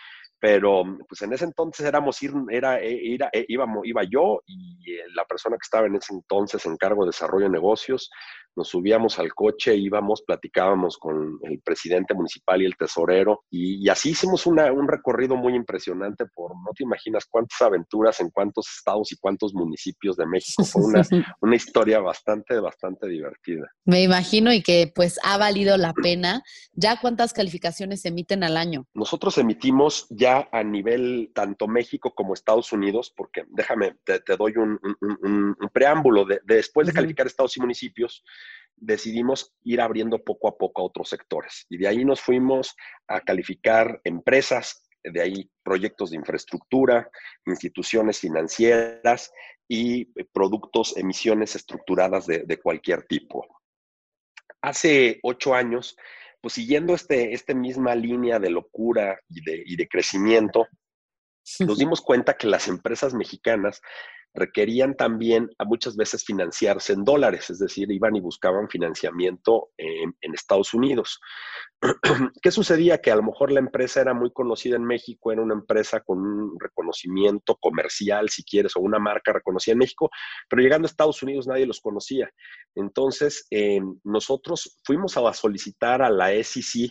pero 0.45 0.85
pues 1.09 1.23
en 1.23 1.33
ese 1.33 1.47
entonces 1.47 1.87
éramos 1.87 2.23
ir, 2.23 2.31
era, 2.51 2.79
eh, 2.79 2.93
ir, 2.93 3.23
eh, 3.33 3.47
íbamos, 3.49 3.87
iba 3.87 4.03
yo 4.05 4.43
y 4.45 4.93
eh, 4.93 5.05
la 5.15 5.25
persona 5.25 5.57
que 5.57 5.65
estaba 5.65 5.87
en 5.87 5.95
ese 5.95 6.13
entonces 6.13 6.67
en 6.67 6.77
cargo 6.77 7.05
de 7.05 7.09
desarrollo 7.09 7.47
de 7.47 7.53
negocios, 7.53 8.11
nos 8.57 8.69
subíamos 8.69 9.19
al 9.19 9.35
coche, 9.35 9.77
íbamos, 9.77 10.23
platicábamos 10.23 10.99
con 10.99 11.39
el 11.43 11.61
presidente 11.61 12.15
municipal 12.15 12.63
y 12.63 12.67
el 12.67 12.77
tesorero, 12.77 13.45
y, 13.51 13.89
así 13.89 14.11
hicimos 14.11 14.47
una, 14.47 14.73
un 14.73 14.89
recorrido 14.89 15.37
muy 15.37 15.55
impresionante 15.55 16.27
por, 16.27 16.53
no 16.53 16.71
te 16.77 16.85
imaginas 16.85 17.27
cuántas 17.27 17.61
aventuras 17.63 18.21
en 18.21 18.31
cuántos 18.31 18.67
estados 18.77 19.13
y 19.13 19.17
cuántos 19.17 19.55
municipios 19.55 20.17
de 20.17 20.27
México. 20.27 20.65
Fue 20.65 20.83
una, 20.83 21.03
una 21.41 21.57
historia 21.57 22.01
bastante, 22.01 22.59
bastante 22.59 23.09
divertida. 23.09 23.67
Me 23.85 24.03
imagino 24.03 24.53
y 24.53 24.63
que 24.63 24.91
pues 24.95 25.19
ha 25.23 25.37
valido 25.37 25.77
la 25.77 25.93
pena. 25.93 26.43
¿Ya 26.73 27.01
cuántas 27.01 27.33
calificaciones 27.33 28.05
emiten 28.05 28.43
al 28.45 28.57
año? 28.57 28.87
Nosotros 28.95 29.39
emitimos 29.39 30.07
ya 30.11 30.49
a 30.53 30.63
nivel 30.63 31.31
tanto 31.35 31.69
México 31.69 32.15
como 32.15 32.35
Estados 32.35 32.73
Unidos, 32.73 33.13
porque 33.17 33.45
déjame, 33.49 33.97
te, 34.05 34.21
doy 34.37 34.55
un, 34.57 34.79
un, 35.01 35.57
preámbulo. 35.73 36.25
De, 36.25 36.41
después 36.45 36.87
de 36.87 36.93
calificar 36.93 37.27
estados 37.27 37.57
y 37.57 37.61
municipios, 37.61 38.25
decidimos 38.77 39.55
ir 39.63 39.81
abriendo 39.81 40.19
poco 40.19 40.49
a 40.49 40.57
poco 40.57 40.83
a 40.83 40.85
otros 40.85 41.09
sectores. 41.09 41.67
Y 41.69 41.79
de 41.79 41.89
ahí 41.89 42.05
nos 42.05 42.21
fuimos 42.21 42.75
a 43.09 43.21
calificar 43.21 44.01
empresas, 44.05 44.89
de 45.03 45.21
ahí 45.21 45.51
proyectos 45.63 46.11
de 46.11 46.17
infraestructura, 46.17 47.11
instituciones 47.47 48.21
financieras 48.21 49.33
y 49.69 50.07
productos, 50.33 50.97
emisiones 50.97 51.57
estructuradas 51.57 52.27
de, 52.27 52.61
cualquier 52.63 53.03
tipo. 53.07 53.47
Hace 54.63 55.21
ocho 55.23 55.55
años, 55.55 55.97
pues 56.41 56.55
siguiendo 56.55 56.95
este, 56.95 57.35
esta 57.35 57.55
misma 57.55 57.95
línea 57.95 58.39
de 58.39 58.51
locura 58.51 59.21
y 59.29 59.43
de, 59.45 59.63
y 59.65 59.77
de 59.77 59.89
crecimiento, 59.89 60.69
nos 61.61 61.79
dimos 61.79 62.01
cuenta 62.01 62.37
que 62.37 62.47
las 62.47 62.69
empresas 62.69 63.15
mexicanas 63.15 63.81
requerían 64.35 64.97
también 64.97 65.49
a 65.59 65.65
muchas 65.65 65.97
veces 65.97 66.25
financiarse 66.25 66.93
en 66.93 67.05
dólares, 67.05 67.51
es 67.51 67.61
decir, 67.61 67.91
iban 67.91 68.17
y 68.17 68.21
buscaban 68.21 68.69
financiamiento 68.69 69.71
en, 69.79 70.15
Estados 70.35 70.75
Unidos. 70.75 71.21
¿Qué 72.43 72.51
sucedía? 72.51 73.01
Que 73.01 73.13
a 73.13 73.17
lo 73.17 73.23
mejor 73.23 73.53
la 73.53 73.61
empresa 73.61 74.01
era 74.01 74.13
muy 74.13 74.33
conocida 74.33 74.75
en 74.75 74.85
México, 74.85 75.31
era 75.31 75.43
una 75.43 75.55
empresa 75.55 76.01
con 76.01 76.19
un 76.19 76.57
reconocimiento 76.59 77.57
comercial, 77.57 78.29
si 78.31 78.43
quieres, 78.43 78.75
o 78.75 78.81
una 78.81 78.99
marca 78.99 79.33
reconocida 79.33 79.75
en 79.75 79.79
México, 79.79 80.11
pero 80.49 80.61
llegando 80.61 80.87
a 80.87 80.91
Estados 80.91 81.23
Unidos 81.23 81.47
nadie 81.47 81.67
los 81.67 81.81
conocía. 81.81 82.29
Entonces, 82.75 83.47
eh, 83.51 83.81
nosotros 84.03 84.81
fuimos 84.83 85.17
a 85.17 85.33
solicitar 85.33 86.03
a 86.03 86.11
la 86.11 86.31
SEC, 86.43 86.91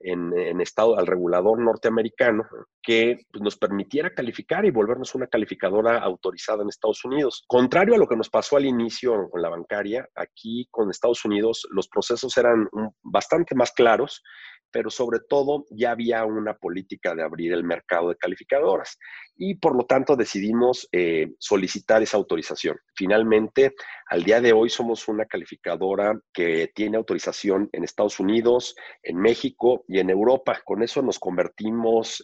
en, 0.00 0.60
estado 0.60 0.98
al 0.98 1.06
regulador 1.06 1.58
norteamericano 1.58 2.44
que 2.82 3.18
pues, 3.30 3.42
nos 3.42 3.56
permitiera 3.56 4.14
calificar 4.14 4.64
y 4.64 4.70
volvernos 4.70 5.14
una 5.14 5.26
calificadora 5.26 5.98
autorizada 5.98 6.62
en 6.62 6.68
Estados 6.68 7.04
Unidos. 7.04 7.44
Contrario 7.46 7.94
a 7.94 7.98
lo 7.98 8.06
que 8.06 8.16
nos 8.16 8.30
pasó 8.30 8.56
al 8.56 8.66
inicio 8.66 9.28
con 9.30 9.42
la 9.42 9.48
bancaria, 9.48 10.08
aquí 10.14 10.66
con 10.70 10.90
Estados 10.90 11.24
Unidos 11.24 11.66
los 11.70 11.88
procesos 11.88 12.36
eran 12.36 12.68
bastante 13.02 13.54
más 13.54 13.72
claros 13.72 14.22
pero 14.70 14.90
sobre 14.90 15.20
todo 15.20 15.66
ya 15.70 15.92
había 15.92 16.24
una 16.24 16.54
política 16.54 17.14
de 17.14 17.22
abrir 17.22 17.52
el 17.52 17.64
mercado 17.64 18.08
de 18.10 18.16
calificadoras 18.16 18.98
y 19.36 19.54
por 19.54 19.74
lo 19.74 19.84
tanto 19.86 20.16
decidimos 20.16 20.88
eh, 20.92 21.32
solicitar 21.38 22.02
esa 22.02 22.18
autorización. 22.18 22.76
Finalmente, 22.94 23.74
al 24.08 24.22
día 24.22 24.40
de 24.40 24.52
hoy 24.52 24.68
somos 24.68 25.08
una 25.08 25.24
calificadora 25.24 26.18
que 26.32 26.70
tiene 26.74 26.98
autorización 26.98 27.68
en 27.72 27.84
Estados 27.84 28.20
Unidos, 28.20 28.74
en 29.02 29.16
México 29.16 29.84
y 29.88 29.98
en 29.98 30.10
Europa. 30.10 30.60
Con 30.64 30.82
eso 30.82 31.00
nos 31.00 31.18
convertimos 31.18 32.22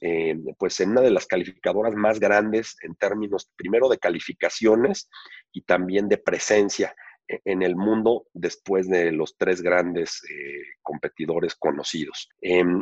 pues 0.58 0.80
en 0.80 0.90
una 0.90 1.00
de 1.00 1.10
las 1.10 1.26
calificadoras 1.26 1.94
más 1.94 2.20
grandes 2.20 2.76
en 2.82 2.94
términos 2.96 3.50
primero 3.56 3.88
de 3.88 3.98
calificaciones 3.98 5.08
y 5.52 5.62
también 5.62 6.08
de 6.08 6.18
presencia 6.18 6.94
en 7.28 7.62
el 7.62 7.76
mundo 7.76 8.26
después 8.32 8.88
de 8.88 9.12
los 9.12 9.36
tres 9.36 9.62
grandes 9.62 10.22
eh, 10.30 10.62
competidores 10.82 11.54
conocidos. 11.54 12.28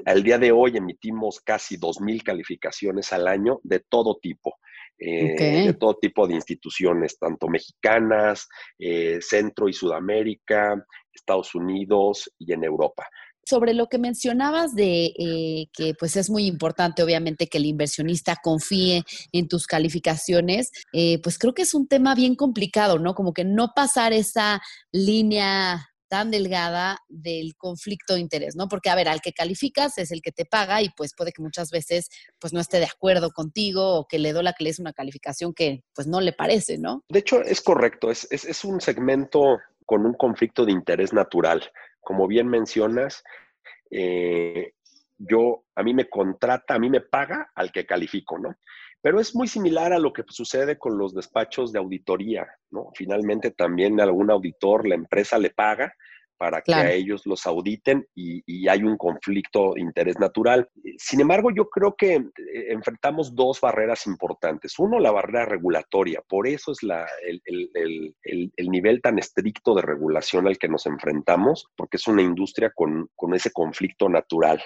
al 0.05 0.23
día 0.23 0.39
de 0.39 0.53
hoy 0.53 0.77
emitimos 0.77 1.41
casi 1.41 1.77
2.000 1.79 2.23
calificaciones 2.23 3.13
al 3.13 3.27
año 3.27 3.61
de 3.63 3.81
todo 3.81 4.19
tipo. 4.21 4.57
Eh, 4.97 5.67
de 5.67 5.75
todo 5.75 5.97
tipo 5.97 6.27
de 6.27 6.35
instituciones, 6.35 7.19
tanto 7.19 7.49
mexicanas, 7.49 8.49
eh, 8.79 9.19
Centro 9.21 9.69
y 9.69 9.73
Sudamérica, 9.73 10.87
Estados 11.13 11.55
Unidos 11.57 12.33
y 12.39 12.53
en 12.53 12.63
Europa 12.63 13.09
sobre 13.47 13.75
lo 13.75 13.89
que 13.89 13.99
mencionabas 13.99 14.75
de 14.75 15.13
eh, 15.19 15.67
que 15.73 15.95
pues 15.95 16.17
es 16.17 16.31
muy 16.31 16.47
importante 16.47 17.03
obviamente 17.03 17.47
que 17.47 17.59
el 17.59 17.67
inversionista 17.67 18.37
confíe 18.43 19.05
en 19.33 19.49
tus 19.49 19.67
calificaciones, 19.67 20.71
eh, 20.93 21.21
pues 21.23 21.39
creo 21.39 21.55
que 21.55 21.63
es 21.63 21.75
un 21.75 21.87
tema 21.87 22.15
bien 22.15 22.35
complicado, 22.35 22.99
¿no? 22.99 23.15
Como 23.15 23.33
que 23.33 23.45
no 23.45 23.73
pasar 23.75 24.13
esa 24.13 24.61
línea 24.93 25.89
tan 26.09 26.31
delgada 26.31 26.99
del 27.09 27.57
conflicto 27.57 28.15
de 28.15 28.21
interés, 28.21 28.55
¿no? 28.55 28.69
Porque, 28.69 28.91
a 28.91 28.95
ver, 28.95 29.09
al 29.09 29.21
que 29.21 29.33
calificas 29.33 29.99
es 29.99 30.11
el 30.13 30.23
que 30.23 30.31
te 30.33 30.45
paga 30.45 30.81
y 30.83 30.91
pues 30.97 31.13
puede 31.17 31.33
que 31.33 31.43
muchas 31.43 31.71
veces 31.71 32.09
pues 32.39 32.53
no 32.53 32.61
esté 32.61 32.79
de 32.79 32.85
acuerdo 32.85 33.31
contigo 33.33 33.95
o 33.95 34.07
que 34.07 34.19
le 34.19 34.33
dola 34.33 34.53
que 34.53 34.65
le 34.65 34.71
es 34.71 34.79
una 34.79 34.93
calificación 34.93 35.55
que 35.55 35.83
pues 35.93 36.07
no 36.07 36.21
le 36.21 36.33
parece, 36.33 36.79
¿no? 36.79 37.03
De 37.09 37.19
hecho, 37.19 37.43
es 37.43 37.61
correcto, 37.61 38.11
es, 38.11 38.29
es, 38.31 38.45
es 38.45 38.65
un 38.65 38.81
segmento 38.81 39.59
con 39.87 40.07
un 40.07 40.15
conflicto 40.15 40.65
de 40.65 40.73
interés 40.73 41.13
natural 41.13 41.63
como 42.05 42.27
bien 42.27 42.49
mencionas, 42.49 43.25
eh, 43.91 44.73
yo, 45.19 45.65
a 45.75 45.83
mí 45.83 45.95
me 45.95 46.09
contrata, 46.09 46.75
a 46.75 46.79
mí 46.79 46.91
me 46.91 47.01
paga 47.01 47.51
al 47.55 47.73
que 47.73 47.87
califico, 47.87 48.39
¿no? 48.39 48.57
Pero 49.01 49.21
es 49.21 49.35
muy 49.35 49.49
similar 49.49 49.93
a 49.93 49.99
lo 49.99 50.13
que 50.13 50.25
sucede 50.29 50.79
con 50.79 50.97
los 50.97 51.15
despachos 51.15 51.73
de 51.73 51.79
auditoría, 51.79 52.47
¿no? 52.71 52.91
Finalmente 52.95 53.51
también 53.51 54.01
algún 54.01 54.31
auditor, 54.31 54.87
la 54.87 54.95
empresa 54.95 55.39
le 55.39 55.51
paga 55.51 55.95
para 56.37 56.63
que 56.63 56.75
a 56.75 56.93
ellos 56.93 57.27
los 57.27 57.47
auditen 57.47 58.07
y, 58.15 58.43
hay 58.69 58.83
un 58.83 58.97
conflicto 58.97 59.75
de 59.75 59.83
interés 59.83 60.19
natural. 60.19 60.69
Sin 60.97 61.21
embargo, 61.21 61.51
yo 61.55 61.69
creo 61.69 61.95
que 61.97 62.15
eh, 62.15 62.33
enfrentamos 62.71 63.35
dos 63.35 63.61
barreras 63.61 64.07
importantes. 64.07 64.79
Uno, 64.79 64.99
la 64.99 65.11
barrera 65.11 65.45
regulatoria. 65.45 66.23
Por 66.27 66.49
eso 66.49 66.73
es 66.73 66.83
la, 66.83 67.07
el, 67.25 68.71
nivel 68.71 69.01
tan 69.03 69.19
estricto 69.19 69.75
de 69.75 69.83
regulación 69.83 70.47
al 70.47 70.59
que 70.59 70.69
nos 70.69 70.87
enfrentamos, 70.87 71.67
porque 71.77 71.99
es 71.99 72.07
una 72.07 72.23
industria 72.23 72.73
con, 72.75 73.09
ese 73.35 73.51
conflicto 73.53 74.09
natural 74.09 74.63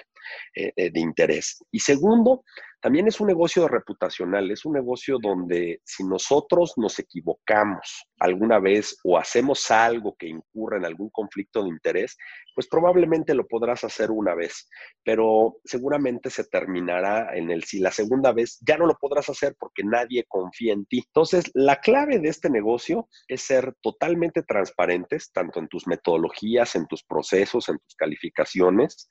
eh, 0.55 0.71
eh, 0.75 0.91
de 0.91 0.99
interés. 0.99 1.63
Y 1.71 1.79
segundo, 1.79 2.43
también 2.81 3.07
es 3.07 3.19
un 3.19 3.27
negocio 3.27 3.67
reputacional, 3.67 4.49
es 4.51 4.65
un 4.65 4.73
negocio 4.73 5.17
donde 5.21 5.81
si 5.83 6.03
nosotros 6.03 6.73
nos 6.77 6.97
equivocamos 6.99 8.05
alguna 8.19 8.59
vez 8.59 8.97
o 9.03 9.17
hacemos 9.17 9.69
algo 9.71 10.15
que 10.17 10.27
incurra 10.27 10.77
en 10.77 10.85
algún 10.85 11.09
conflicto 11.09 11.63
de 11.63 11.69
interés, 11.69 12.17
pues 12.55 12.67
probablemente 12.67 13.33
lo 13.33 13.47
podrás 13.47 13.83
hacer 13.83 14.11
una 14.11 14.35
vez, 14.35 14.69
pero 15.03 15.57
seguramente 15.63 16.29
se 16.29 16.43
terminará 16.45 17.35
en 17.35 17.51
el 17.51 17.63
si 17.63 17.79
la 17.79 17.91
segunda 17.91 18.33
vez 18.33 18.57
ya 18.61 18.77
no 18.77 18.85
lo 18.85 18.95
podrás 18.95 19.29
hacer 19.29 19.55
porque 19.59 19.83
nadie 19.83 20.25
confía 20.27 20.73
en 20.73 20.85
ti. 20.85 21.03
Entonces, 21.05 21.51
la 21.53 21.79
clave 21.79 22.19
de 22.19 22.29
este 22.29 22.49
negocio 22.49 23.07
es 23.27 23.43
ser 23.43 23.73
totalmente 23.81 24.43
transparentes, 24.43 25.31
tanto 25.31 25.59
en 25.59 25.67
tus 25.67 25.87
metodologías, 25.87 26.75
en 26.75 26.87
tus 26.87 27.03
procesos, 27.03 27.69
en 27.69 27.77
tus 27.79 27.95
calificaciones, 27.95 29.07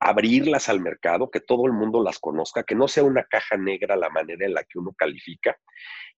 abrirlas 0.00 0.68
al 0.68 0.80
mercado, 0.80 1.30
que 1.30 1.40
todo 1.40 1.66
el 1.66 1.72
mundo 1.72 2.02
las 2.02 2.18
conozca, 2.18 2.64
que 2.64 2.74
no 2.74 2.88
sea 2.88 3.04
una 3.04 3.24
caja 3.24 3.56
negra 3.56 3.96
la 3.96 4.08
manera 4.08 4.46
en 4.46 4.54
la 4.54 4.64
que 4.64 4.78
uno 4.78 4.92
califica 4.96 5.56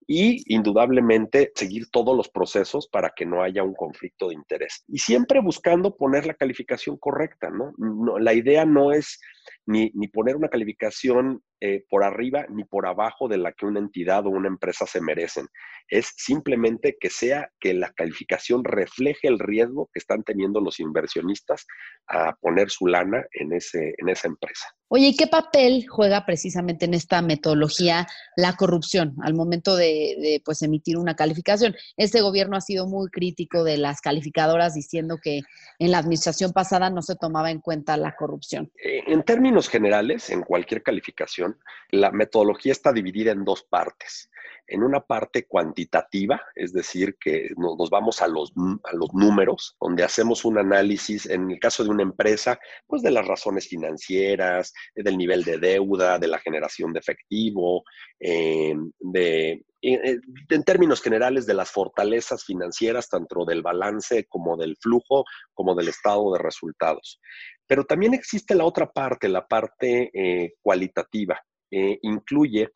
y 0.07 0.43
indudablemente 0.55 1.53
seguir 1.55 1.91
todos 1.91 2.17
los 2.17 2.29
procesos 2.29 2.89
para 2.89 3.11
que 3.11 3.27
no 3.27 3.43
haya 3.43 3.63
un 3.63 3.75
conflicto 3.75 4.29
de 4.29 4.35
interés. 4.35 4.85
Y 4.89 4.99
siempre 4.99 5.41
buscando 5.41 5.97
poner 5.97 6.27
la 6.27 6.35
calificación 6.35 6.97
correcta, 6.97 7.51
¿no? 7.51 7.73
la 8.19 8.35
idea 8.35 8.65
no 8.65 8.93
es 8.93 9.21
ni, 9.67 9.91
ni 9.95 10.09
poner 10.09 10.37
una 10.37 10.49
calificación 10.49 11.43
eh, 11.61 11.85
por 11.89 12.03
arriba 12.03 12.45
ni 12.49 12.65
por 12.65 12.87
abajo 12.87 13.29
de 13.29 13.39
la 13.39 13.53
que 13.53 13.67
una 13.67 13.79
entidad 13.79 14.27
o 14.27 14.31
una 14.31 14.49
empresa 14.49 14.87
se 14.87 15.01
merecen. 15.01 15.47
Es 15.89 16.13
simplemente 16.17 16.97
que 16.99 17.09
sea 17.09 17.51
que 17.61 17.73
la 17.75 17.93
calificación 17.93 18.65
refleje 18.65 19.29
el 19.29 19.39
riesgo 19.39 19.89
que 19.93 20.01
están 20.01 20.25
teniendo 20.25 20.61
los 20.61 20.81
inversionistas 20.81 21.67
a 22.09 22.35
poner 22.41 22.71
su 22.71 22.87
lana 22.87 23.25
en, 23.33 23.53
ese, 23.53 23.95
en 23.99 24.09
esa 24.09 24.29
empresa. 24.29 24.67
Oye, 24.95 25.07
¿y 25.07 25.17
qué 25.17 25.27
papel 25.27 25.87
juega 25.89 26.27
precisamente 26.27 26.85
en 26.85 26.93
esta 26.93 27.23
metodología 27.23 28.07
la 28.37 28.57
corrupción 28.57 29.15
al 29.23 29.33
momento 29.33 29.75
de, 29.75 30.43
pues, 30.45 30.61
emitir 30.61 30.99
una 30.99 31.17
calificación? 31.17 31.75
Este 31.97 32.21
gobierno 32.21 32.59
ha 32.59 32.61
sido 32.61 32.87
muy 32.87 33.09
crítico 33.09 33.65
de 33.65 33.79
las 33.79 34.03
calificadoras 34.03 34.75
diciendo 34.75 35.17
que 35.17 35.41
en 35.79 35.91
la 35.93 35.97
administración 35.97 36.53
pasada 36.53 36.91
no 36.91 37.01
se 37.01 37.17
tomaba 37.17 37.51
en 37.51 37.61
cuenta 37.61 37.97
la 37.97 38.15
corrupción. 38.15 38.71
Eh, 38.85 39.03
en 39.07 39.23
términos 39.23 39.71
generales, 39.71 40.29
en 40.29 40.43
cualquier 40.43 40.83
calificación, 40.83 41.59
la 41.89 42.11
metodología 42.11 42.73
está 42.73 42.93
dividida 42.93 43.33
en 43.33 43.47
dos 43.47 43.63
partes 43.63 44.29
en 44.73 44.83
una 44.83 45.01
parte 45.01 45.47
cuantitativa, 45.47 46.41
es 46.55 46.73
decir, 46.73 47.17
que 47.21 47.51
nos, 47.59 47.91
vamos 47.91 48.23
a 48.23 48.27
los, 48.27 48.53
a 48.85 48.97
los 48.97 49.13
números, 49.13 49.77
donde 49.79 50.03
hacemos 50.03 50.47
un 50.47 50.57
análisis, 50.57 51.27
en 51.27 51.51
el 51.51 51.59
caso 51.59 51.85
de 51.85 51.91
una 51.91 52.03
empresa, 52.03 52.59
pues 52.87 53.03
de 53.03 53.11
las 53.11 53.27
razones 53.27 53.69
financieras, 53.69 54.73
del 54.95 55.19
nivel 55.19 55.45
de 55.45 55.59
deuda, 55.59 56.19
de 56.19 56.29
la 56.29 56.39
generación 56.39 56.95
de 56.95 57.01
efectivo, 57.01 57.85
eh, 58.19 58.75
de, 58.99 59.63
en 59.83 60.65
términos 60.65 61.03
generales 61.03 61.45
de 61.45 61.55
las 61.55 61.71
fortalezas 61.71 62.43
financieras, 62.45 63.11
tanto 63.11 63.45
del 63.45 63.61
balance 63.61 64.25
como 64.27 64.57
del 64.57 64.79
flujo, 64.81 65.27
como 65.53 65.75
del 65.75 65.89
estado 65.89 66.33
de 66.33 66.39
resultados. 66.39 67.21
Pero 67.67 67.85
también 67.85 68.15
existe 68.15 68.55
la 68.55 68.65
otra 68.65 68.91
parte, 68.91 69.29
la 69.29 69.47
parte 69.47 70.11
eh, 70.15 70.55
cualitativa. 70.63 71.39
Eh, 71.75 71.99
incluye 72.03 72.71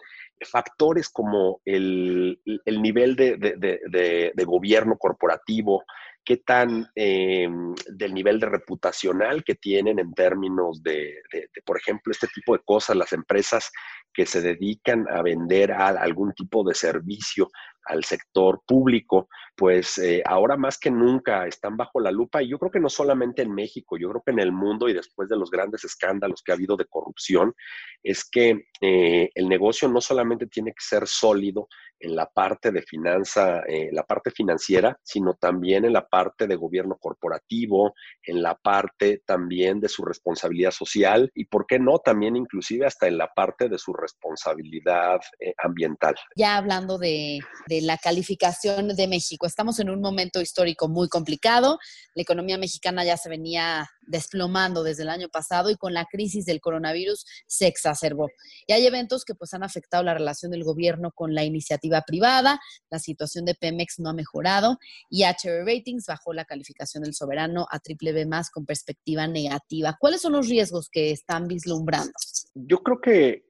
factores 0.44 1.08
como 1.08 1.60
el, 1.64 2.38
nivel 2.66 3.16
de, 3.16 4.32
gobierno 4.44 4.96
corporativo, 4.98 5.84
qué 6.24 6.38
tan 6.38 6.88
eh, 6.94 7.48
del 7.86 8.12
nivel 8.12 8.40
de 8.40 8.46
reputacional 8.46 9.44
que 9.44 9.54
tienen 9.54 9.98
en 9.98 10.12
términos 10.12 10.82
de, 10.82 11.14
por 11.64 11.78
ejemplo, 11.78 12.10
este 12.10 12.26
tipo 12.28 12.54
de 12.54 12.62
cosas, 12.64 12.96
las 12.96 13.12
empresas 13.12 13.70
que 14.12 14.26
se 14.26 14.40
dedican 14.40 15.06
a 15.08 15.22
vender 15.22 15.72
algún 15.72 16.32
tipo 16.32 16.64
de 16.64 16.74
servicio 16.74 17.48
al 17.86 18.04
sector 18.04 18.62
público, 18.66 19.28
pues 19.56 19.98
eh, 19.98 20.22
ahora 20.26 20.56
más 20.56 20.78
que 20.78 20.90
nunca 20.90 21.46
están 21.46 21.76
bajo 21.76 22.00
la 22.00 22.10
lupa 22.10 22.42
y 22.42 22.48
yo 22.48 22.58
creo 22.58 22.70
que 22.70 22.80
no 22.80 22.90
solamente 22.90 23.42
en 23.42 23.54
México, 23.54 23.96
yo 23.96 24.10
creo 24.10 24.22
que 24.24 24.32
en 24.32 24.40
el 24.40 24.52
mundo 24.52 24.88
y 24.88 24.92
después 24.92 25.28
de 25.28 25.36
los 25.36 25.50
grandes 25.50 25.84
escándalos 25.84 26.42
que 26.42 26.52
ha 26.52 26.54
habido 26.56 26.76
de 26.76 26.86
corrupción, 26.86 27.54
es 28.02 28.28
que 28.28 28.66
eh, 28.80 29.30
el 29.34 29.48
negocio 29.48 29.88
no 29.88 30.00
solamente 30.00 30.46
tiene 30.46 30.72
que 30.72 30.84
ser 30.84 31.06
sólido 31.06 31.68
en 31.98 32.14
la 32.14 32.26
parte 32.26 32.70
de 32.70 32.82
finanza, 32.82 33.60
eh, 33.66 33.88
la 33.90 34.02
parte 34.02 34.30
financiera, 34.30 34.98
sino 35.02 35.34
también 35.34 35.86
en 35.86 35.94
la 35.94 36.06
parte 36.06 36.46
de 36.46 36.54
gobierno 36.54 36.98
corporativo, 37.00 37.94
en 38.22 38.42
la 38.42 38.54
parte 38.54 39.22
también 39.24 39.80
de 39.80 39.88
su 39.88 40.04
responsabilidad 40.04 40.72
social 40.72 41.30
y, 41.34 41.46
¿por 41.46 41.66
qué 41.66 41.78
no?, 41.78 41.98
también 42.00 42.36
inclusive 42.36 42.84
hasta 42.84 43.06
en 43.06 43.16
la 43.16 43.28
parte 43.28 43.70
de 43.70 43.78
su 43.78 43.94
responsabilidad 43.94 45.20
ambiental. 45.56 46.14
Ya 46.36 46.58
hablando 46.58 46.98
de 46.98 47.40
la 47.82 47.98
calificación 47.98 48.88
de 48.88 49.08
México, 49.08 49.46
estamos 49.46 49.78
en 49.80 49.90
un 49.90 50.00
momento 50.00 50.40
histórico 50.40 50.88
muy 50.88 51.08
complicado. 51.08 51.78
La 52.14 52.22
economía 52.22 52.58
mexicana 52.58 53.04
ya 53.04 53.16
se 53.16 53.28
venía 53.28 53.90
desplomando 54.06 54.82
desde 54.82 55.02
el 55.02 55.10
año 55.10 55.28
pasado 55.28 55.70
y 55.70 55.76
con 55.76 55.94
la 55.94 56.06
crisis 56.06 56.46
del 56.46 56.60
coronavirus 56.60 57.24
se 57.46 57.66
exacerbó. 57.66 58.28
Y 58.66 58.72
hay 58.72 58.86
eventos 58.86 59.24
que 59.24 59.34
pues 59.34 59.54
han 59.54 59.62
afectado 59.62 60.02
la 60.02 60.14
relación 60.14 60.50
del 60.50 60.64
gobierno 60.64 61.12
con 61.12 61.34
la 61.34 61.44
iniciativa 61.44 62.02
privada, 62.02 62.60
la 62.90 62.98
situación 62.98 63.44
de 63.44 63.54
Pemex 63.54 63.98
no 63.98 64.10
ha 64.10 64.14
mejorado 64.14 64.78
y 65.10 65.24
HR 65.24 65.64
Ratings 65.66 66.06
bajó 66.06 66.32
la 66.32 66.44
calificación 66.44 67.04
del 67.04 67.14
soberano 67.14 67.66
a 67.70 67.78
triple 67.78 68.12
B 68.12 68.26
más 68.26 68.50
con 68.50 68.66
perspectiva 68.66 69.26
negativa. 69.26 69.96
¿Cuáles 69.98 70.20
son 70.20 70.32
los 70.32 70.48
riesgos 70.48 70.88
que 70.90 71.10
están 71.10 71.46
vislumbrando? 71.48 72.12
Yo 72.54 72.78
creo 72.82 73.00
que 73.00 73.44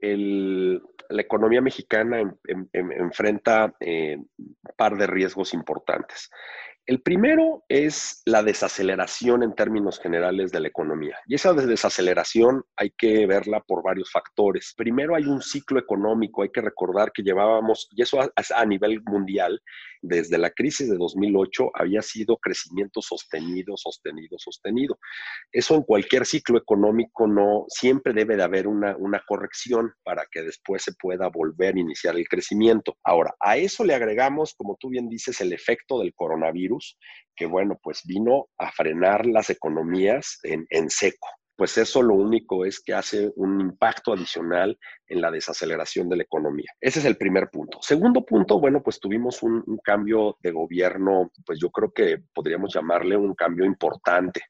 la 1.08 1.22
economía 1.22 1.60
mexicana 1.60 2.20
en, 2.20 2.38
en, 2.46 2.68
en, 2.72 2.92
enfrenta 2.92 3.74
eh, 3.80 4.16
un 4.16 4.56
par 4.76 4.96
de 4.96 5.06
riesgos 5.06 5.54
importantes. 5.54 6.30
El 6.88 7.02
primero 7.02 7.64
es 7.68 8.22
la 8.26 8.44
desaceleración 8.44 9.42
en 9.42 9.56
términos 9.56 9.98
generales 9.98 10.52
de 10.52 10.60
la 10.60 10.68
economía. 10.68 11.16
Y 11.26 11.34
esa 11.34 11.52
desaceleración 11.52 12.62
hay 12.76 12.92
que 12.96 13.26
verla 13.26 13.60
por 13.60 13.82
varios 13.82 14.12
factores. 14.12 14.72
Primero 14.76 15.16
hay 15.16 15.24
un 15.24 15.42
ciclo 15.42 15.80
económico, 15.80 16.44
hay 16.44 16.50
que 16.50 16.60
recordar 16.60 17.10
que 17.10 17.24
llevábamos, 17.24 17.88
y 17.90 18.02
eso 18.02 18.20
a, 18.20 18.64
nivel 18.66 19.02
mundial, 19.04 19.60
desde 20.00 20.38
la 20.38 20.50
crisis 20.50 20.88
de 20.88 20.96
2008 20.96 21.72
había 21.74 22.02
sido 22.02 22.36
crecimiento 22.36 23.02
sostenido, 23.02 23.76
sostenido, 23.76 24.38
sostenido. 24.38 24.96
Eso 25.50 25.74
en 25.74 25.82
cualquier 25.82 26.24
ciclo 26.24 26.56
económico 26.56 27.26
no 27.26 27.64
siempre 27.66 28.12
debe 28.12 28.36
de 28.36 28.44
haber 28.44 28.68
una, 28.68 28.96
una 28.96 29.20
corrección 29.26 29.92
para 30.04 30.24
que 30.30 30.42
después 30.42 30.84
se 30.84 30.92
pueda 30.92 31.28
volver 31.30 31.74
a 31.74 31.80
iniciar 31.80 32.14
el 32.14 32.28
crecimiento. 32.28 32.96
Ahora, 33.02 33.34
a 33.40 33.56
eso 33.56 33.82
le 33.82 33.96
agregamos, 33.96 34.54
como 34.54 34.76
tú 34.78 34.90
bien 34.90 35.08
dices, 35.08 35.40
el 35.40 35.52
efecto 35.52 35.98
del 35.98 36.14
coronavirus 36.14 36.75
que 37.34 37.46
bueno, 37.46 37.78
pues 37.82 38.02
vino 38.04 38.48
a 38.58 38.70
frenar 38.72 39.26
las 39.26 39.50
economías 39.50 40.38
en, 40.42 40.90
seco 40.90 41.28
pues 41.56 41.78
eso 41.78 42.02
lo 42.02 42.12
único 42.14 42.66
es 42.66 42.80
que 42.80 42.92
hace 42.92 43.32
un 43.34 43.62
impacto 43.62 44.12
adicional 44.12 44.78
en 45.08 45.22
la 45.22 45.30
desaceleración 45.30 46.06
de 46.06 46.16
la 46.16 46.22
economía. 46.22 46.70
Ese 46.78 46.98
es 46.98 47.06
el 47.06 47.16
primer 47.16 47.48
punto. 47.48 47.78
Segundo 47.80 48.26
punto, 48.26 48.60
bueno, 48.60 48.82
pues 48.82 49.00
tuvimos 49.00 49.42
un, 49.42 49.64
un 49.66 49.78
cambio 49.78 50.36
de 50.42 50.50
gobierno, 50.50 51.30
pues 51.46 51.58
yo 51.58 51.70
creo 51.70 51.90
que 51.92 52.18
podríamos 52.34 52.74
llamarle 52.74 53.16
un 53.16 53.34
cambio 53.34 53.64
importante. 53.64 54.42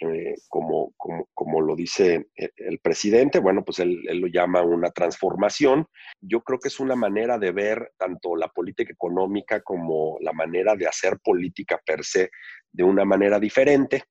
Eh, 0.00 0.34
como, 0.48 0.92
como, 0.96 1.28
como, 1.32 1.60
lo 1.60 1.76
dice 1.76 2.26
el 2.34 2.80
presidente, 2.80 3.38
bueno, 3.38 3.64
pues 3.64 3.78
él, 3.78 4.02
él, 4.08 4.18
lo 4.18 4.26
llama 4.26 4.62
una 4.62 4.90
transformación. 4.90 5.86
Yo 6.20 6.40
creo 6.42 6.58
que 6.58 6.68
es 6.68 6.80
una 6.80 6.96
manera 6.96 7.38
de 7.38 7.52
ver 7.52 7.92
tanto 7.96 8.34
la 8.34 8.48
política 8.48 8.92
económica 8.92 9.60
como 9.60 10.16
la 10.20 10.32
manera 10.32 10.74
de 10.74 10.88
hacer 10.88 11.18
política 11.22 11.80
per 11.84 12.04
se 12.04 12.30
de 12.72 12.82
una 12.82 13.04
manera 13.04 13.38
diferente 13.38 14.04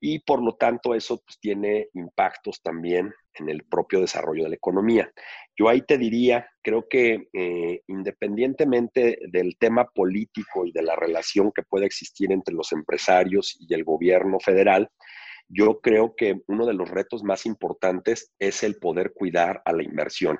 y 0.00 0.20
por 0.20 0.42
lo 0.42 0.54
tanto 0.56 0.94
eso 0.94 1.22
pues, 1.24 1.38
tiene 1.40 1.88
impactos 1.94 2.62
también 2.62 3.12
en 3.34 3.48
el 3.48 3.64
propio 3.64 4.00
desarrollo 4.00 4.44
de 4.44 4.50
la 4.50 4.56
economía. 4.56 5.10
Yo 5.56 5.68
ahí 5.68 5.82
te 5.82 5.98
diría, 5.98 6.48
creo 6.62 6.88
que 6.88 7.28
eh, 7.32 7.82
independientemente 7.86 9.18
del 9.28 9.56
tema 9.58 9.86
político 9.86 10.66
y 10.66 10.72
de 10.72 10.82
la 10.82 10.96
relación 10.96 11.52
que 11.52 11.62
pueda 11.62 11.86
existir 11.86 12.32
entre 12.32 12.54
los 12.54 12.72
empresarios 12.72 13.56
y 13.60 13.72
el 13.74 13.84
gobierno 13.84 14.38
federal, 14.40 14.88
yo 15.48 15.80
creo 15.80 16.14
que 16.14 16.42
uno 16.46 16.66
de 16.66 16.74
los 16.74 16.90
retos 16.90 17.22
más 17.22 17.46
importantes 17.46 18.32
es 18.38 18.62
el 18.62 18.76
poder 18.76 19.12
cuidar 19.14 19.62
a 19.64 19.72
la 19.72 19.82
inversión. 19.82 20.38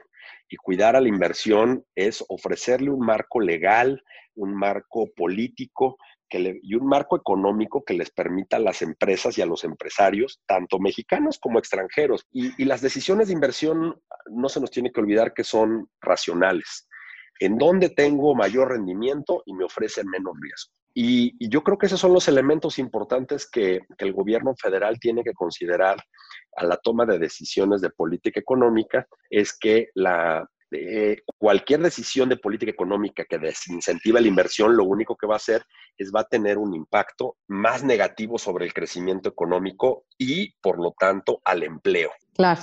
Y 0.50 0.56
cuidar 0.56 0.96
a 0.96 1.00
la 1.00 1.08
inversión 1.08 1.84
es 1.94 2.24
ofrecerle 2.28 2.90
un 2.90 3.04
marco 3.04 3.40
legal, 3.40 4.02
un 4.34 4.54
marco 4.54 5.06
político 5.16 5.96
y 6.30 6.74
un 6.74 6.86
marco 6.86 7.16
económico 7.16 7.82
que 7.84 7.94
les 7.94 8.10
permita 8.10 8.56
a 8.56 8.60
las 8.60 8.82
empresas 8.82 9.38
y 9.38 9.42
a 9.42 9.46
los 9.46 9.64
empresarios, 9.64 10.40
tanto 10.46 10.78
mexicanos 10.78 11.38
como 11.38 11.58
extranjeros. 11.58 12.26
Y, 12.30 12.52
y 12.62 12.66
las 12.66 12.82
decisiones 12.82 13.28
de 13.28 13.34
inversión 13.34 13.98
no 14.30 14.48
se 14.48 14.60
nos 14.60 14.70
tiene 14.70 14.92
que 14.92 15.00
olvidar 15.00 15.32
que 15.32 15.44
son 15.44 15.88
racionales. 16.02 16.86
En 17.40 17.56
dónde 17.56 17.88
tengo 17.88 18.34
mayor 18.34 18.70
rendimiento 18.70 19.42
y 19.46 19.54
me 19.54 19.64
ofrecen 19.64 20.06
menos 20.08 20.34
riesgo. 20.40 20.77
Y, 20.94 21.34
y, 21.38 21.48
yo 21.48 21.62
creo 21.62 21.78
que 21.78 21.86
esos 21.86 22.00
son 22.00 22.12
los 22.12 22.28
elementos 22.28 22.78
importantes 22.78 23.48
que, 23.48 23.80
el 23.98 24.12
gobierno 24.12 24.54
federal 24.56 24.98
tiene 24.98 25.22
que 25.22 25.34
considerar 25.34 25.96
a 26.56 26.64
la 26.64 26.76
toma 26.76 27.06
de 27.06 27.18
decisiones 27.18 27.80
de 27.80 27.90
política 27.90 28.40
económica, 28.40 29.06
es 29.30 29.56
que 29.56 29.88
la, 29.94 30.48
eh, 30.70 31.22
cualquier 31.38 31.80
decisión 31.80 32.28
de 32.28 32.36
política 32.36 32.70
económica 32.70 33.24
que 33.24 33.38
desincentiva 33.38 34.20
la 34.20 34.28
inversión, 34.28 34.76
lo 34.76 34.84
único 34.84 35.16
que 35.16 35.26
va 35.26 35.34
a 35.34 35.38
hacer 35.38 35.64
es 35.96 36.12
va 36.14 36.20
a 36.20 36.28
tener 36.28 36.58
un 36.58 36.74
impacto 36.74 37.36
más 37.46 37.84
negativo 37.84 38.38
sobre 38.38 38.66
el 38.66 38.74
crecimiento 38.74 39.30
económico 39.30 40.04
y, 40.18 40.52
por 40.60 40.78
lo 40.78 40.94
tanto, 40.98 41.40
al 41.44 41.62
empleo. 41.62 42.10
Claro. 42.34 42.60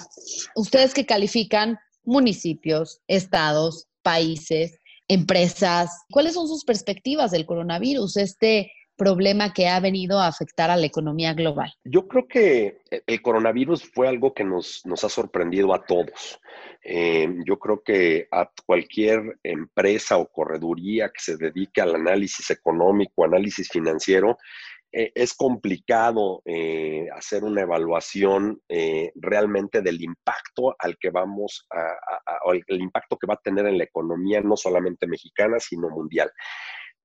Ustedes 0.56 0.94
que 0.94 1.06
califican 1.06 1.80
municipios, 2.04 3.02
estados, 3.08 3.88
países, 4.04 4.80
empresas. 5.08 6.06
¿Cuáles 6.10 6.34
son 6.34 6.48
sus 6.48 6.64
perspectivas 6.64 7.32
del 7.32 7.46
coronavirus, 7.46 8.18
este 8.18 8.72
problema 8.98 9.54
que 9.54 9.68
ha 9.68 9.80
venido 9.80 10.20
a 10.20 10.28
afectar 10.28 10.72
a 10.72 10.78
la 10.78 10.86
economía 10.86 11.34
global? 11.34 11.74
Yo 11.84 12.08
creo 12.08 12.28
que 12.28 12.80
el 13.06 13.22
coronavirus 13.22 13.84
fue 13.94 14.08
algo 14.08 14.34
que 14.34 14.44
nos, 14.44 14.86
nos 14.86 15.04
ha 15.04 15.10
sorprendido 15.10 15.74
a 15.74 15.84
todos. 15.86 16.40
Eh, 16.84 17.28
yo 17.46 17.58
creo 17.58 17.82
que 17.84 18.28
a 18.32 18.50
cualquier 18.66 19.40
empresa 19.44 20.18
o 20.18 20.28
correduría 20.28 21.10
que 21.10 21.20
se 21.20 21.36
dedique 21.36 21.82
al 21.82 21.96
análisis 21.96 22.50
económico, 22.52 23.26
análisis 23.26 23.70
financiero, 23.70 24.38
eh, 24.98 25.12
es 25.14 25.34
complicado 25.34 26.42
eh, 26.46 27.10
hacer 27.14 27.44
una 27.44 27.64
evaluación 27.64 28.62
eh, 28.70 29.12
realmente 29.16 29.82
del 29.82 30.02
impacto 30.02 30.74
al 30.80 30.98
que 30.98 31.10
vamos 31.10 31.68
a, 31.70 31.82
a, 31.82 32.22
a, 32.28 32.40
el 32.68 32.82
impacto 32.82 33.18
que 33.18 33.28
va 33.28 33.34
a 33.34 33.42
tener 33.44 33.66
en 33.66 33.78
la 33.78 33.84
economía, 33.84 34.40
no 34.40 34.56
solamente 34.56 35.06
mexicana, 35.06 35.60
sino 35.60 35.90
mundial. 35.90 36.32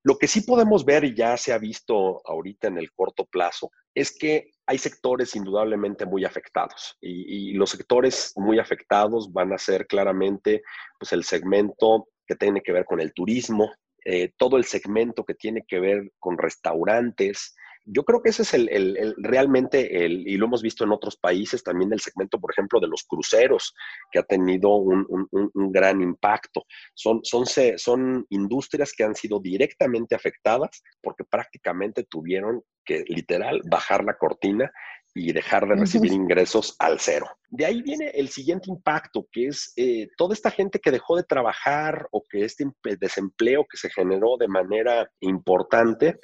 Lo 0.05 0.17
que 0.19 0.29
sí 0.29 0.43
podemos 0.43 0.85
ver, 0.85 1.03
y 1.03 1.17
ya 1.17 1.37
se 1.37 1.53
ha 1.53 1.59
visto 1.59 2.23
ahorita 2.25 2.69
en 2.69 2.79
el 2.79 2.93
corto 2.93 3.27
plazo, 3.27 3.73
es 3.93 4.17
que 4.17 4.53
hay 4.67 4.79
sectores 4.79 5.35
indudablemente 5.35 6.07
muy 6.07 6.25
afectados 6.25 6.97
y, 7.01 7.51
y 7.51 7.53
los 7.55 7.71
sectores 7.71 8.33
muy 8.37 8.61
afectados 8.61 9.33
van 9.33 9.53
a 9.53 9.59
ser 9.59 9.89
claramente 9.89 10.63
pues, 10.97 11.13
el 11.13 11.25
segmento 11.25 12.07
que 12.25 12.37
tiene 12.37 12.63
que 12.63 12.73
ver 12.73 12.85
con 12.85 13.01
el 13.01 13.13
turismo, 13.13 13.73
eh, 14.05 14.33
todo 14.37 14.59
el 14.59 14.65
segmento 14.65 15.25
que 15.25 15.35
tiene 15.35 15.65
que 15.67 15.81
ver 15.81 16.13
con 16.21 16.39
restaurantes, 16.39 17.57
yo 17.85 18.05
creo 18.05 18.23
que 18.23 18.31
ese 18.31 18.43
es 18.43 18.55
el, 18.55 18.69
el, 18.69 18.97
el, 18.97 19.15
realmente, 19.19 20.05
el, 20.05 20.27
y 20.27 20.37
lo 20.37 20.47
hemos 20.47 20.63
visto 20.63 20.85
en 20.85 20.93
otros 20.93 21.17
países, 21.17 21.63
también 21.63 21.93
el 21.93 22.01
segmento, 22.01 22.41
por 22.41 22.53
ejemplo, 22.53 22.81
de 22.81 22.89
los 22.89 23.05
cruceros, 23.05 23.75
que 24.11 24.19
ha 24.19 24.23
tenido 24.23 24.75
un, 24.77 25.07
un, 25.09 25.51
un 25.53 25.73
gran 25.73 26.01
impacto. 26.01 26.65
Son, 26.95 27.21
son, 27.23 27.45
son 27.77 28.27
industrias 28.31 28.93
que 28.93 29.05
han 29.05 29.15
sido 29.15 29.41
directamente 29.41 30.15
afectadas 30.15 30.83
porque 31.03 31.25
prácticamente 31.25 32.05
tuvieron 32.05 32.63
que, 32.85 33.05
literal, 33.09 33.61
bajar 33.71 34.05
la 34.05 34.17
cortina 34.17 34.71
y 35.13 35.33
dejar 35.33 35.67
de 35.67 35.75
recibir 35.75 36.13
ingresos 36.13 36.77
al 36.79 37.01
cero. 37.01 37.27
De 37.49 37.67
ahí 37.67 37.83
viene 37.83 38.11
el 38.15 38.29
siguiente 38.29 38.71
impacto, 38.71 39.27
que 39.33 39.49
es 39.49 39.73
eh, 39.77 40.09
toda 40.17 40.35
esta 40.35 40.51
gente 40.51 40.79
que 40.79 40.93
dejó 40.93 41.17
de 41.17 41.25
trabajar 41.25 42.07
o 42.13 42.25
que 42.29 42.45
este 42.45 42.65
desempleo 43.01 43.67
que 43.69 43.77
se 43.77 43.91
generó 43.91 44.37
de 44.39 44.47
manera 44.47 45.11
importante, 45.21 46.21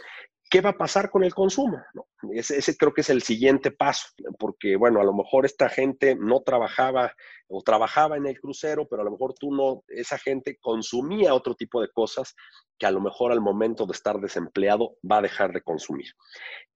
¿qué 0.51 0.61
va 0.61 0.71
a 0.71 0.79
pasar 0.79 1.11
con 1.11 1.25
el 1.25 1.35
consumo? 1.35 1.83
¿no? 1.95 2.07
Ese, 2.33 2.59
ese, 2.59 2.77
creo 2.77 2.93
que 2.93 3.01
es 3.01 3.11
el 3.11 3.23
siguiente 3.23 3.71
paso, 3.71 4.09
porque 4.39 4.77
bueno, 4.77 5.01
a 5.01 5.05
lo 5.05 5.15
mejor 5.15 5.45
esta 5.45 5.69
gente 5.69 6.17
no 6.17 6.41
trabajaba 6.41 7.15
o 7.49 7.63
trabajaba 7.63 8.17
en 8.17 8.27
el 8.27 8.41
crucero, 8.41 8.87
pero 8.89 9.03
a 9.03 9.05
lo 9.05 9.13
mejor 9.13 9.35
tú 9.35 9.55
no, 9.55 9.85
esa 9.89 10.19
gente 10.19 10.59
consumía 10.61 11.35
otro 11.35 11.55
tipo 11.55 11.81
de 11.81 11.91
cosas 11.91 12.35
que 12.79 12.87
a 12.87 12.91
lo 12.91 13.01
mejor 13.01 13.33
al 13.33 13.41
momento 13.41 13.87
de 13.87 13.93
estar 13.93 14.21
desempleado 14.21 14.97
va 15.11 15.19
a 15.19 15.23
dejar 15.23 15.53
de 15.53 15.63
consumir. 15.63 16.13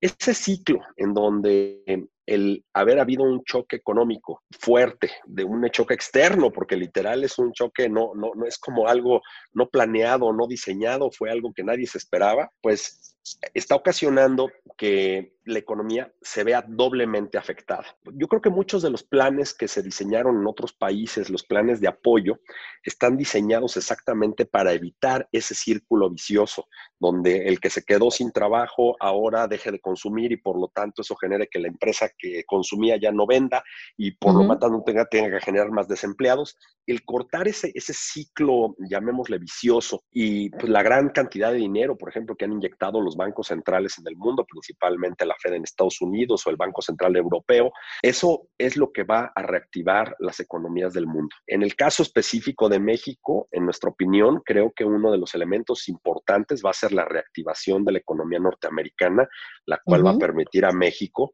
Ese 0.00 0.34
ciclo 0.34 0.80
en 0.96 1.12
donde 1.12 2.08
el 2.26 2.64
haber 2.72 3.00
habido 3.00 3.24
un 3.24 3.42
choque 3.44 3.76
económico 3.76 4.42
fuerte, 4.50 5.10
de 5.26 5.44
un 5.44 5.68
choque 5.70 5.94
externo, 5.94 6.52
porque 6.52 6.76
literal 6.76 7.24
es 7.24 7.38
un 7.38 7.52
choque, 7.52 7.88
no, 7.88 8.12
no, 8.14 8.30
no 8.34 8.46
es 8.46 8.56
como 8.58 8.86
algo 8.86 9.20
no 9.52 9.68
planeado, 9.68 10.32
no 10.32 10.46
diseñado, 10.46 11.10
fue 11.10 11.30
algo 11.30 11.52
que 11.52 11.64
nadie 11.64 11.86
se 11.86 11.98
esperaba, 11.98 12.50
pues 12.62 13.09
está 13.54 13.74
ocasionando 13.74 14.50
que 14.76 15.34
la 15.50 15.58
economía 15.58 16.12
se 16.20 16.44
vea 16.44 16.64
doblemente 16.66 17.38
afectada. 17.38 17.84
Yo 18.14 18.28
creo 18.28 18.40
que 18.40 18.50
muchos 18.50 18.82
de 18.82 18.90
los 18.90 19.02
planes 19.02 19.54
que 19.54 19.68
se 19.68 19.82
diseñaron 19.82 20.40
en 20.40 20.46
otros 20.46 20.72
países, 20.72 21.30
los 21.30 21.44
planes 21.44 21.80
de 21.80 21.88
apoyo, 21.88 22.40
están 22.82 23.16
diseñados 23.16 23.76
exactamente 23.76 24.46
para 24.46 24.72
evitar 24.72 25.28
ese 25.32 25.54
círculo 25.54 26.10
vicioso, 26.10 26.66
donde 26.98 27.48
el 27.48 27.60
que 27.60 27.70
se 27.70 27.84
quedó 27.84 28.10
sin 28.10 28.32
trabajo 28.32 28.96
ahora 29.00 29.46
deje 29.48 29.70
de 29.70 29.80
consumir 29.80 30.32
y 30.32 30.36
por 30.36 30.58
lo 30.58 30.68
tanto 30.68 31.02
eso 31.02 31.16
genere 31.16 31.48
que 31.48 31.58
la 31.58 31.68
empresa 31.68 32.10
que 32.16 32.44
consumía 32.44 32.96
ya 32.96 33.12
no 33.12 33.26
venda 33.26 33.62
y 33.96 34.12
por 34.12 34.34
lo 34.34 34.46
tanto 34.58 34.82
tenga, 34.84 35.04
tenga 35.06 35.38
que 35.38 35.44
generar 35.44 35.70
más 35.70 35.88
desempleados. 35.88 36.56
El 36.86 37.04
cortar 37.04 37.48
ese, 37.48 37.70
ese 37.74 37.92
ciclo, 37.92 38.74
llamémosle 38.78 39.38
vicioso, 39.38 40.04
y 40.10 40.50
pues, 40.50 40.68
la 40.68 40.82
gran 40.82 41.10
cantidad 41.10 41.52
de 41.52 41.58
dinero, 41.58 41.96
por 41.96 42.08
ejemplo, 42.08 42.36
que 42.36 42.44
han 42.44 42.52
inyectado 42.52 43.00
los 43.00 43.16
bancos 43.16 43.48
centrales 43.48 43.98
en 43.98 44.06
el 44.08 44.16
mundo, 44.16 44.44
principalmente 44.44 45.26
la 45.26 45.36
Fed 45.40 45.54
en 45.54 45.64
Estados 45.64 46.00
Unidos 46.00 46.46
o 46.46 46.50
el 46.50 46.56
Banco 46.56 46.82
Central 46.82 47.16
Europeo, 47.16 47.72
eso 48.02 48.48
es 48.58 48.76
lo 48.76 48.92
que 48.92 49.04
va 49.04 49.32
a 49.34 49.42
reactivar 49.42 50.16
las 50.18 50.40
economías 50.40 50.92
del 50.92 51.06
mundo. 51.06 51.34
En 51.46 51.62
el 51.62 51.74
caso 51.74 52.02
específico 52.02 52.68
de 52.68 52.78
México, 52.78 53.48
en 53.50 53.64
nuestra 53.64 53.90
opinión, 53.90 54.42
creo 54.44 54.72
que 54.74 54.84
uno 54.84 55.10
de 55.10 55.18
los 55.18 55.34
elementos 55.34 55.88
importantes 55.88 56.62
va 56.64 56.70
a 56.70 56.74
ser 56.74 56.92
la 56.92 57.04
reactivación 57.04 57.84
de 57.84 57.92
la 57.92 57.98
economía 57.98 58.38
norteamericana, 58.38 59.28
la 59.66 59.80
cual 59.84 60.06
va 60.06 60.12
a 60.12 60.18
permitir 60.18 60.64
a 60.64 60.72
México 60.72 61.32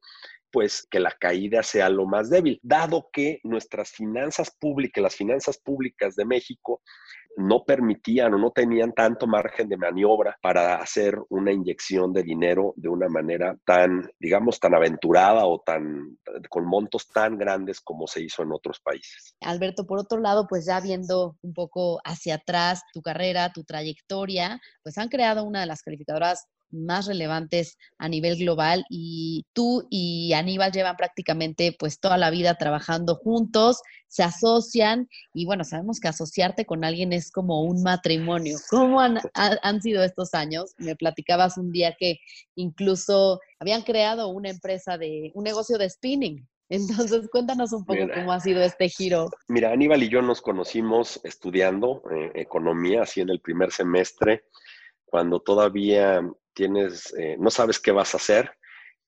pues 0.57 0.87
que 0.91 1.01
la 1.01 1.11
caída 1.11 1.63
sea 1.63 1.91
lo 1.91 2.07
más 2.07 2.31
débil, 2.31 2.59
dado 2.63 3.11
que 3.13 3.41
nuestras 3.45 3.91
finanzas 3.91 4.51
públicas, 4.59 5.03
las 5.03 5.15
finanzas 5.15 5.59
públicas 5.59 6.17
de 6.17 6.25
México, 6.25 6.81
no 7.37 7.63
permitían 7.67 8.33
o 8.33 8.39
no 8.39 8.53
tenían 8.53 8.95
tanto 8.95 9.27
margen 9.27 9.69
de 9.69 9.77
maniobra 9.77 10.39
para 10.41 10.77
hacer 10.77 11.19
una 11.29 11.53
inyección 11.53 12.15
de 12.15 12.23
dinero 12.23 12.73
de 12.77 12.89
una 12.89 13.07
manera 13.11 13.55
tan, 13.67 14.11
digamos, 14.19 14.59
tan 14.59 14.75
aventurada 14.75 15.45
o 15.45 15.61
tan 15.61 16.17
con 16.49 16.65
montos 16.65 17.07
tan 17.09 17.37
grandes 17.37 17.83
como 17.83 18.07
se 18.07 18.23
hizo 18.23 18.43
en 18.43 18.53
otros 18.53 18.81
países. 18.81 19.35
Alberto, 19.43 19.87
por 19.87 19.99
otro 19.99 20.21
lado, 20.21 20.47
pues 20.49 20.65
ya 20.65 20.81
viendo 20.81 21.37
un 21.43 21.53
poco 21.53 22.01
hacia 22.03 22.37
atrás 22.37 22.81
tu 22.95 23.03
carrera, 23.03 23.53
tu 23.53 23.63
trayectoria, 23.63 24.59
pues 24.83 24.97
han 24.97 25.11
creado 25.11 25.45
una 25.45 25.61
de 25.61 25.67
las 25.67 25.83
calificadoras 25.83 26.47
más 26.71 27.07
relevantes 27.07 27.77
a 27.99 28.09
nivel 28.09 28.37
global 28.37 28.85
y 28.91 29.47
tú 29.53 29.87
y 29.91 30.33
Aníbal 30.33 30.73
llevan 30.73 30.97
prácticamente 30.97 31.75
pues 31.79 32.01
toda 32.01 32.19
la 32.19 32.31
vida 32.31 32.55
trabajando 32.55 33.17
juntos, 33.17 33.81
se 34.09 34.23
asocian 34.23 35.09
y 35.33 35.47
bueno, 35.47 35.65
sabemos 35.65 36.01
que 36.01 36.09
asociarte 36.09 36.65
con 36.65 36.85
alguien 36.85 37.13
es 37.13 37.31
como 37.31 37.63
un 37.63 37.83
matrimonio. 37.83 38.59
¿Cómo 38.71 39.01
han, 39.01 39.19
han 39.35 39.83
sido 39.83 40.03
estos 40.03 40.35
años? 40.35 40.75
Me 40.79 40.97
platicabas 40.97 41.59
un 41.59 41.73
día 41.73 41.95
que 41.99 42.19
incluso 42.55 43.41
habían 43.59 43.83
creado 43.83 44.29
una 44.29 44.51
empresa 44.51 44.99
de 44.99 45.31
un 45.35 45.45
negocio 45.45 45.79
de 45.79 45.91
spinning. 45.91 46.47
Entonces, 46.69 47.29
cuéntanos 47.31 47.73
un 47.73 47.85
poco 47.85 48.01
cómo 48.13 48.33
ha 48.33 48.41
sido 48.41 48.61
este 48.63 48.89
giro. 48.89 49.29
Mira, 49.49 49.73
Aníbal 49.73 50.03
y 50.03 50.09
yo 50.09 50.21
nos 50.21 50.43
conocimos 50.43 51.21
estudiando 51.23 52.03
eh, 52.11 52.33
economía, 52.35 53.03
así 53.03 53.21
en 53.21 53.31
el 53.31 53.41
primer 53.41 53.71
semestre, 53.71 54.45
cuando 55.05 55.41
todavía 55.41 56.21
tienes, 56.57 57.15
eh, 57.19 57.37
no 57.39 57.51
sabes 57.51 57.79
qué 57.79 57.93
vas 57.93 58.15
a 58.15 58.17
hacer, 58.17 58.51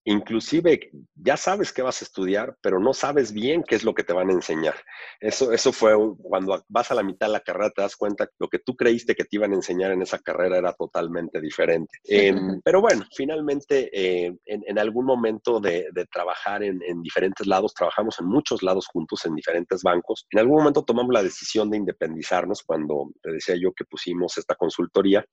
inclusive 0.04 0.90
ya 1.14 1.37
sabes 1.37 1.72
qué 1.72 1.82
vas 1.82 2.00
a 2.00 2.04
estudiar, 2.04 2.56
pero 2.61 2.80
no 2.80 2.94
sabes 2.94 3.32
bien 3.32 3.62
qué 3.62 3.74
es 3.74 3.84
lo 3.84 3.94
que 3.94 4.04
te 4.04 4.12
van 4.12 4.30
a 4.30 4.32
enseñar. 4.32 4.74
Eso, 5.20 5.52
eso 5.52 5.72
fue 5.72 5.94
cuando 6.22 6.64
vas 6.68 6.90
a 6.90 6.94
la 6.94 7.02
mitad 7.02 7.26
de 7.26 7.32
la 7.32 7.40
carrera, 7.40 7.70
te 7.70 7.82
das 7.82 7.96
cuenta 7.96 8.26
que 8.26 8.32
lo 8.38 8.48
que 8.48 8.58
tú 8.58 8.76
creíste 8.76 9.14
que 9.14 9.24
te 9.24 9.37
iban 9.37 9.52
a 9.52 9.56
enseñar 9.56 9.92
en 9.92 10.02
esa 10.02 10.18
carrera 10.18 10.58
era 10.58 10.72
totalmente 10.72 11.40
diferente. 11.40 11.98
Em, 12.04 12.61
pero 12.64 12.80
bueno, 12.80 13.04
finalmente, 13.14 13.90
eh, 13.92 14.34
en, 14.46 14.78
algún 14.78 15.04
momento 15.04 15.61
de, 15.61 15.88
trabajar 16.11 16.62
en, 16.62 16.80
en, 16.87 17.02
diferentes 17.02 17.46
lados, 17.46 17.74
trabajamos 17.74 18.18
en 18.20 18.26
muchos 18.26 18.62
lados 18.62 18.87
juntos, 18.87 19.24
en 19.26 19.34
diferentes 19.34 19.82
bancos. 19.82 20.26
En 20.30 20.38
algún 20.38 20.58
momento 20.58 20.84
tomamos 20.84 21.12
la 21.12 21.22
decisión 21.22 21.70
de 21.70 21.78
independizarnos 21.78 22.62
cuando 22.62 23.11
te 23.22 23.32
decía 23.32 23.56
yo 23.61 23.72
que 23.72 23.84
pusimos 23.84 24.38
esta 24.38 24.54
consultoría, 24.54 25.24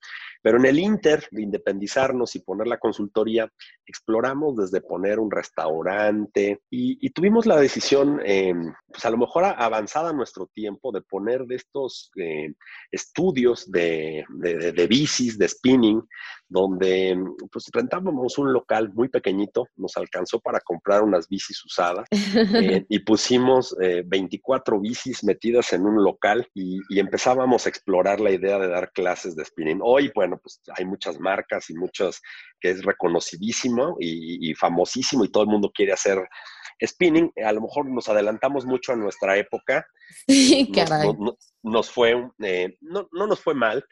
pero 0.41 0.57
en 0.57 0.65
el 0.65 0.79
inter 0.79 1.27
de 1.31 1.43
independizarnos 1.43 2.35
y 2.35 2.39
poner 2.39 2.67
la 2.67 2.79
consultoría, 2.79 3.49
exploramos 3.85 4.55
desde 4.65 4.85
poner 4.85 5.19
un 5.19 5.31
restaurante. 5.31 6.61
Y, 6.69 7.09
tuvimos 7.11 7.45
la 7.45 7.57
decisión, 7.57 8.19
eh, 8.25 8.53
pues 8.87 9.05
a 9.05 9.09
lo 9.09 9.17
mejor 9.17 9.45
avanzada 9.45 10.13
nuestro 10.13 10.47
tiempo, 10.47 10.91
de 10.91 11.01
poner 11.01 11.45
de 11.45 11.55
estos 11.55 12.11
eh, 12.17 12.53
estudios 12.91 13.71
de, 13.71 14.25
de, 14.29 14.87
bicis, 14.87 15.37
de 15.37 15.47
spinning, 15.47 16.01
donde 16.47 17.17
pues 17.51 17.65
rentábamos 17.73 18.37
un 18.37 18.53
local 18.53 18.91
muy 18.93 19.09
pequeñito, 19.09 19.67
nos 19.75 19.97
alcanzó 19.97 20.39
para 20.39 20.59
comprar 20.59 21.03
unas 21.03 21.27
bicis 21.27 21.63
usadas 21.65 22.07
eh, 22.11 22.85
y 22.89 22.99
pusimos 22.99 23.75
24 24.05 24.79
bicis 24.79 25.23
metidas 25.23 25.73
en 25.73 25.85
un 25.85 26.03
local 26.03 26.47
y, 26.53 26.79
y, 26.89 26.99
empezábamos 26.99 27.65
a 27.65 27.69
explorar 27.69 28.19
la 28.19 28.31
idea 28.31 28.59
de 28.59 28.67
dar 28.67 28.91
clases 28.91 29.35
de 29.35 29.45
spinning. 29.45 29.79
Hoy, 29.81 30.11
bueno, 30.13 30.39
pues 30.41 30.61
hay 30.77 30.85
muchas 30.85 31.19
marcas 31.19 31.69
y 31.69 31.73
muchos 31.75 32.21
que 32.59 32.71
es 32.71 32.83
reconocidísimo 32.83 33.97
y, 33.99 34.53
famosísimo 34.55 35.23
y 35.23 35.29
todo 35.29 35.43
el 35.43 35.49
mundo 35.49 35.71
quiere 35.73 35.93
hacer 35.93 36.19
spinning. 36.83 37.31
A 37.45 37.51
lo 37.51 37.61
mejor 37.61 37.89
nos 37.89 38.09
adelantamos 38.09 38.65
mucho 38.65 38.93
a 38.93 38.95
nuestra 38.95 39.37
época. 39.37 39.85
nos, 41.19 41.55
nos, 41.63 41.91
fue, 41.91 42.29
eh, 42.43 42.77
no, 42.81 43.07
no 43.11 43.27
nos 43.27 43.39
fue 43.39 43.53
mal, 43.53 43.85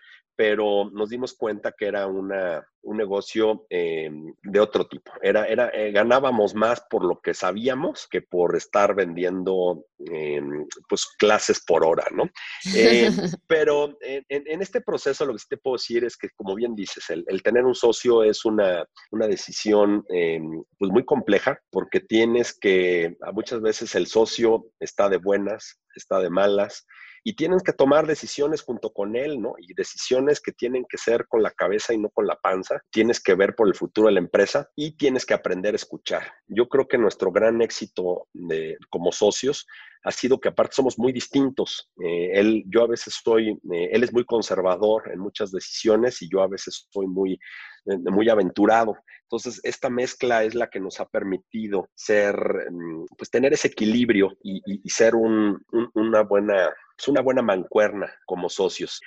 pero 0.43 0.91
nos 0.91 1.09
dimos 1.09 1.35
cuenta 1.35 1.71
que 1.71 1.85
era 1.85 2.05
una, 2.05 2.67
un 2.81 2.97
negocio 2.97 3.65
eh, 3.69 4.11
de 4.43 4.59
otro 4.59 4.85
tipo. 4.89 5.13
Era, 5.21 5.45
era, 5.45 5.69
eh, 5.69 5.93
ganábamos 5.93 6.53
más 6.53 6.81
por 6.89 7.05
lo 7.05 7.21
que 7.21 7.33
sabíamos 7.33 8.09
que 8.11 8.21
por 8.21 8.57
estar 8.57 8.93
vendiendo 8.93 9.85
eh, 10.11 10.41
pues, 10.89 11.05
clases 11.17 11.63
por 11.65 11.85
hora, 11.85 12.03
¿no? 12.11 12.29
pero 13.47 13.97
en, 14.01 14.61
este 14.61 14.81
proceso 14.81 15.25
lo 15.25 15.31
que 15.31 15.39
sí 15.39 15.45
te 15.49 15.55
puedo 15.55 15.77
decir 15.77 16.03
es 16.03 16.17
que, 16.17 16.27
como 16.35 16.55
bien 16.55 16.75
dices, 16.75 17.09
el, 17.09 17.23
el 17.27 17.41
tener 17.41 17.63
un 17.63 17.73
socio 17.75 18.21
es 18.21 18.43
una, 18.43 18.85
una 19.11 19.27
decisión 19.27 20.03
pues 20.77 20.91
muy 20.91 21.05
compleja 21.05 21.57
porque 21.71 22.01
tienes 22.01 22.53
que, 22.59 23.15
muchas 23.31 23.61
veces 23.61 23.95
el 23.95 24.07
socio 24.07 24.65
está 24.81 25.07
de 25.07 25.19
buenas, 25.19 25.79
está 25.95 26.19
de 26.19 26.29
malas, 26.29 26.85
y 27.23 27.35
tienes 27.35 27.63
que 27.63 27.73
tomar 27.73 28.05
decisiones 28.05 28.61
junto 28.61 28.91
con 28.91 29.15
él, 29.15 29.41
¿no? 29.41 29.55
Y 29.57 29.73
decisiones 29.73 30.41
que 30.41 30.51
tienen 30.51 30.85
que 30.87 30.97
ser 30.97 31.27
con 31.27 31.41
la 31.41 31.51
cabeza 31.51 31.93
y 31.93 31.97
no 31.97 32.09
con 32.09 32.27
la 32.27 32.35
panza. 32.35 32.81
Tienes 32.91 33.21
que 33.21 33.35
ver 33.35 33.55
por 33.55 33.67
el 33.67 33.75
futuro 33.75 34.07
de 34.07 34.13
la 34.13 34.19
empresa 34.19 34.69
y 34.75 34.97
tienes 34.97 35.25
que 35.25 35.33
aprender 35.33 35.73
a 35.73 35.77
escuchar. 35.77 36.23
Yo 36.47 36.67
creo 36.67 36.87
que 36.87 36.97
nuestro 36.97 37.31
gran 37.31 37.61
éxito 37.61 38.27
de, 38.33 38.77
como 38.89 39.11
socios 39.11 39.65
ha 40.03 40.11
sido 40.11 40.39
que 40.39 40.49
aparte 40.49 40.75
somos 40.75 40.99
muy 40.99 41.11
distintos. 41.11 41.89
Eh, 42.03 42.31
él, 42.33 42.63
yo 42.67 42.83
a 42.83 42.87
veces 42.87 43.19
soy, 43.23 43.49
eh, 43.49 43.89
él 43.91 44.03
es 44.03 44.11
muy 44.11 44.25
conservador 44.25 45.09
en 45.11 45.19
muchas 45.19 45.51
decisiones 45.51 46.21
y 46.21 46.29
yo 46.29 46.41
a 46.41 46.47
veces 46.47 46.87
soy 46.91 47.07
muy, 47.07 47.33
eh, 47.85 47.97
muy 48.11 48.29
aventurado. 48.29 48.95
Entonces, 49.23 49.61
esta 49.63 49.89
mezcla 49.89 50.43
es 50.43 50.55
la 50.55 50.69
que 50.69 50.79
nos 50.79 50.99
ha 50.99 51.05
permitido 51.05 51.89
ser, 51.95 52.35
mm, 52.69 53.05
pues 53.17 53.29
tener 53.29 53.53
ese 53.53 53.69
equilibrio 53.69 54.37
y, 54.43 54.61
ser 54.89 55.15
una 55.15 56.21
buena 56.21 56.71
es 56.95 57.07
una 57.07 57.21
buena 57.21 57.41
mancuerna 57.41 58.13
como 58.25 58.49
socios. 58.49 59.01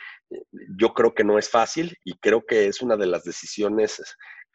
Yo 0.76 0.92
creo 0.92 1.14
que 1.14 1.22
no 1.22 1.38
es 1.38 1.48
fácil 1.48 1.96
y 2.04 2.14
creo 2.18 2.44
que 2.44 2.66
es 2.66 2.82
una 2.82 2.96
de 2.96 3.06
las 3.06 3.22
decisiones 3.22 4.02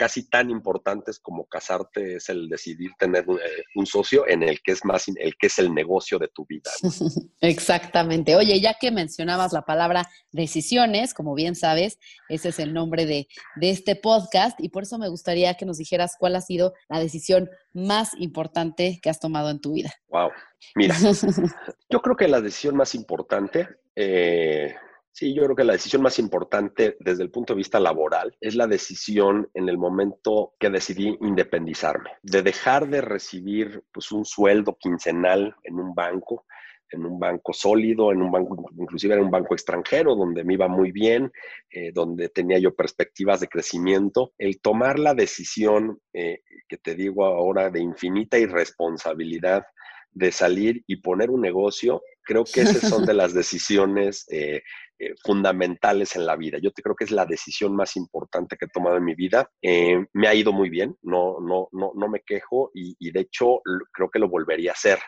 casi 0.02 0.28
tan 0.28 0.50
importantes 0.50 1.20
como 1.20 1.46
casarte 1.46 2.16
es 2.16 2.28
el 2.30 2.50
decidir 2.50 2.90
tener 2.98 3.24
eh, 3.24 3.64
un, 3.76 3.86
socio 3.86 4.28
en 4.28 4.42
el 4.42 4.60
que 4.64 4.72
es 4.72 4.84
más 4.84 5.08
el 5.08 5.36
que 5.38 5.46
es 5.46 5.60
el 5.60 5.72
negocio 5.76 6.18
de 6.18 6.28
tu 6.28 6.44
vida. 6.48 6.72
Exactamente. 7.42 8.36
Oye, 8.36 8.60
ya 8.60 8.74
que 8.82 8.90
mencionabas 8.90 9.54
la 9.54 9.62
palabra 9.62 10.10
decisiones, 10.32 11.14
como 11.14 11.36
bien 11.36 11.54
sabes, 11.54 12.00
ese 12.30 12.50
es 12.50 12.58
el 12.58 12.74
nombre 12.74 13.06
de, 13.06 13.28
de 13.58 13.70
este 13.70 13.96
podcast 13.96 14.60
y 14.60 14.70
por 14.70 14.82
eso 14.82 14.98
me 14.98 15.08
gustaría 15.08 15.54
que 15.54 15.68
nos 15.68 15.78
dijeras 15.78 16.16
cuál 16.18 16.36
ha 16.36 16.42
sido 16.42 16.74
la 16.90 17.00
decisión 17.00 17.52
más 17.72 18.16
importante 18.18 19.00
que 19.04 19.12
has 19.12 19.20
tomado 19.20 19.52
en 19.52 19.62
tu 19.62 19.74
vida. 19.74 19.94
Wow. 20.08 20.32
Mira, 20.74 20.96
yo 21.92 22.02
creo 22.02 22.16
que 22.16 22.28
la 22.28 22.42
decisión 22.42 22.76
más 22.76 22.96
importante 22.96 23.68
eh, 23.96 24.74
Sí, 25.14 25.34
yo 25.34 25.44
creo 25.44 25.56
que 25.56 25.66
la 25.66 25.74
decisión 25.74 26.02
más 26.02 26.20
importante 26.20 26.96
desde 27.00 27.24
el 27.24 27.32
punto 27.32 27.54
de 27.54 27.58
vista 27.58 27.80
laboral 27.80 28.36
es 28.40 28.56
la 28.56 28.66
decisión 28.66 29.50
en 29.54 29.68
el 29.68 29.78
momento 29.78 30.54
que 30.58 30.70
decidí 30.70 31.18
independizarme, 31.22 32.12
de 32.24 32.42
dejar 32.42 32.90
de 32.90 33.02
recibir 33.02 33.84
pues, 33.92 34.12
un 34.14 34.24
sueldo 34.24 34.78
quincenal 34.80 35.54
en 35.64 35.80
un 35.80 35.94
banco, 35.94 36.46
en 36.92 37.06
un 37.06 37.20
banco 37.20 37.52
sólido, 37.52 38.12
en 38.12 38.22
un 38.22 38.32
banco, 38.32 38.70
inclusive 38.78 39.16
en 39.16 39.22
un 39.22 39.32
banco 39.32 39.54
extranjero, 39.54 40.16
donde 40.16 40.46
me 40.46 40.54
iba 40.54 40.70
muy 40.70 40.92
bien, 40.92 41.32
eh, 41.70 41.92
donde 41.94 42.30
tenía 42.30 42.60
yo 42.60 42.74
perspectivas 42.74 43.42
de 43.42 43.48
crecimiento. 43.48 44.34
El 44.38 44.62
tomar 44.62 44.98
la 44.98 45.14
decisión, 45.14 46.00
eh, 46.14 46.42
que 46.70 46.78
te 46.78 46.96
digo 46.96 47.26
ahora, 47.26 47.70
de 47.70 47.82
infinita 47.82 48.38
irresponsabilidad 48.38 49.66
de 50.14 50.32
salir 50.32 50.84
y 50.88 50.98
poner 50.98 51.30
un 51.30 51.42
negocio, 51.42 52.02
creo 52.24 52.44
que 52.44 52.62
esas 52.62 52.90
son 52.90 53.06
de 53.06 53.14
las 53.14 53.34
decisiones 53.34 54.26
eh, 54.30 54.62
eh, 55.04 55.16
fundamentales 55.24 56.16
en 56.16 56.28
la 56.28 56.36
vida. 56.36 56.60
Yo 56.62 56.70
te 56.72 56.84
creo 56.84 56.96
que 56.96 57.06
es 57.06 57.12
la 57.12 57.26
decisión 57.26 57.76
más 57.76 57.98
importante 57.98 58.56
que 58.56 58.66
he 58.66 58.70
tomado 58.70 58.98
en 58.98 59.04
mi 59.04 59.16
vida. 59.16 59.50
Eh, 59.60 60.06
me 60.14 60.28
ha 60.28 60.36
ido 60.36 60.54
muy 60.54 60.70
bien, 60.70 60.96
no, 61.02 61.40
no, 61.40 61.70
no, 61.72 61.92
no 61.96 62.08
me 62.08 62.22
quejo 62.22 62.70
y, 62.76 63.12
de 63.12 63.22
hecho 63.22 63.62
creo 63.92 64.12
que 64.12 64.20
lo 64.20 64.30
volvería 64.30 64.72
a 64.72 64.74
hacer. 64.74 65.00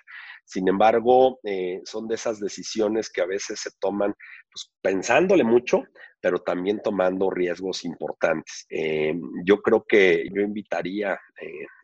Sin 0.46 0.68
embargo, 0.68 1.40
son 1.86 2.08
de 2.08 2.16
esas 2.16 2.40
decisiones 2.40 3.10
que 3.10 3.22
a 3.22 3.26
veces 3.26 3.62
se 3.62 3.70
toman 3.80 4.14
pues, 4.52 4.74
pensándole 4.82 5.44
mucho, 5.44 5.84
pero 6.20 6.40
también 6.40 6.82
tomando 6.84 7.30
riesgos 7.30 7.86
importantes. 7.86 8.66
yo 9.46 9.62
creo 9.62 9.86
que 9.88 10.26
yo 10.34 10.42
invitaría 10.42 11.18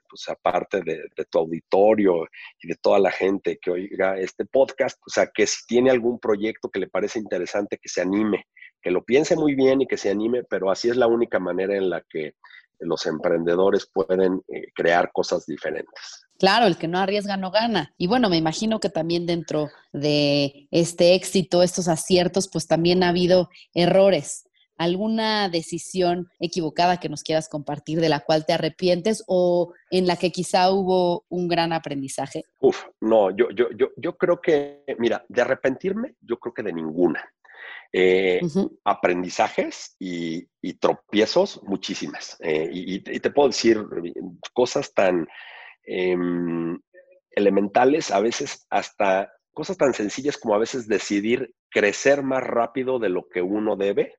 pues 0.09 0.27
aparte 0.27 0.81
de, 0.81 1.09
tu 1.29 1.39
auditorio 1.39 2.27
y 2.61 2.67
de 2.67 2.75
toda 2.75 2.99
la 2.99 3.11
gente 3.11 3.59
que 3.61 3.71
oiga 3.71 4.17
este 4.17 4.45
podcast, 4.45 4.99
o 5.05 5.09
sea, 5.09 5.29
que 5.33 5.45
si 5.45 5.65
tiene 5.67 5.91
algún 5.91 6.19
proyecto 6.19 6.69
que 6.69 6.79
le 6.79 6.87
parece 6.87 7.19
interesante, 7.19 7.77
que 7.77 7.89
se 7.89 8.01
anime, 8.01 8.47
que 8.81 8.91
lo 8.91 9.03
piense 9.03 9.35
muy 9.35 9.55
bien 9.55 9.81
y 9.81 9.87
que 9.87 9.97
se 9.97 10.09
anime, 10.09 10.43
pero 10.43 10.71
así 10.71 10.89
es 10.89 10.97
la 10.97 11.07
única 11.07 11.39
manera 11.39 11.75
en 11.75 11.89
la 11.89 12.01
que 12.09 12.33
los 12.79 13.05
emprendedores 13.05 13.89
pueden 13.91 14.41
eh, 14.47 14.71
crear 14.73 15.11
cosas 15.11 15.45
diferentes. 15.45 16.25
Claro, 16.39 16.65
el 16.65 16.77
que 16.77 16.87
no 16.87 16.99
arriesga 16.99 17.35
no 17.35 17.51
gana. 17.51 17.93
Y 17.97 18.07
bueno, 18.07 18.29
me 18.29 18.37
imagino 18.37 18.79
que 18.79 18.89
también 18.89 19.25
dentro 19.25 19.69
de 19.91 20.69
este 20.71 21.13
éxito, 21.13 21.61
estos 21.61 21.89
aciertos, 21.89 22.49
pues 22.49 22.67
también 22.67 23.03
ha 23.03 23.09
habido 23.09 23.49
errores 23.73 24.48
alguna 24.79 25.49
decisión 25.49 26.29
equivocada 26.39 26.99
que 26.99 27.09
nos 27.09 27.21
quieras 27.21 27.49
compartir 27.49 27.99
de 27.99 28.07
la 28.07 28.21
cual 28.21 28.45
te 28.45 28.53
arrepientes 28.53 29.23
o 29.27 29.73
en 29.91 30.07
la 30.07 30.15
que 30.15 30.31
quizá 30.31 30.71
hubo 30.71 31.25
un 31.27 31.49
gran 31.49 31.73
aprendizaje? 31.73 32.45
Uf, 32.61 32.85
no, 33.01 33.29
yo, 33.29 33.49
yo, 33.51 33.67
yo, 33.77 33.89
yo 33.97 34.17
creo 34.17 34.41
que, 34.41 34.85
mira, 34.97 35.25
de 35.27 35.41
arrepentirme, 35.41 36.15
yo 36.21 36.39
creo 36.39 36.53
que 36.53 36.63
de 36.63 36.73
ninguna. 36.73 37.29
Eh, 37.91 38.39
aprendizajes 38.85 39.97
y, 39.99 40.47
tropiezos, 40.79 41.61
muchísimas. 41.63 42.37
Eh, 42.39 42.69
y, 42.71 43.01
te 43.01 43.31
puedo 43.31 43.49
decir 43.49 43.83
cosas 44.53 44.93
tan 44.93 45.27
em, 45.83 46.79
elementales, 47.31 48.11
a 48.11 48.21
veces 48.21 48.65
hasta 48.69 49.33
cosas 49.51 49.75
tan 49.75 49.93
sencillas 49.93 50.37
como 50.37 50.55
a 50.55 50.59
veces 50.59 50.87
decidir 50.87 51.53
crecer 51.69 52.23
más 52.23 52.43
rápido 52.43 52.97
de 52.97 53.09
lo 53.09 53.27
que 53.27 53.41
uno 53.41 53.75
debe 53.75 54.18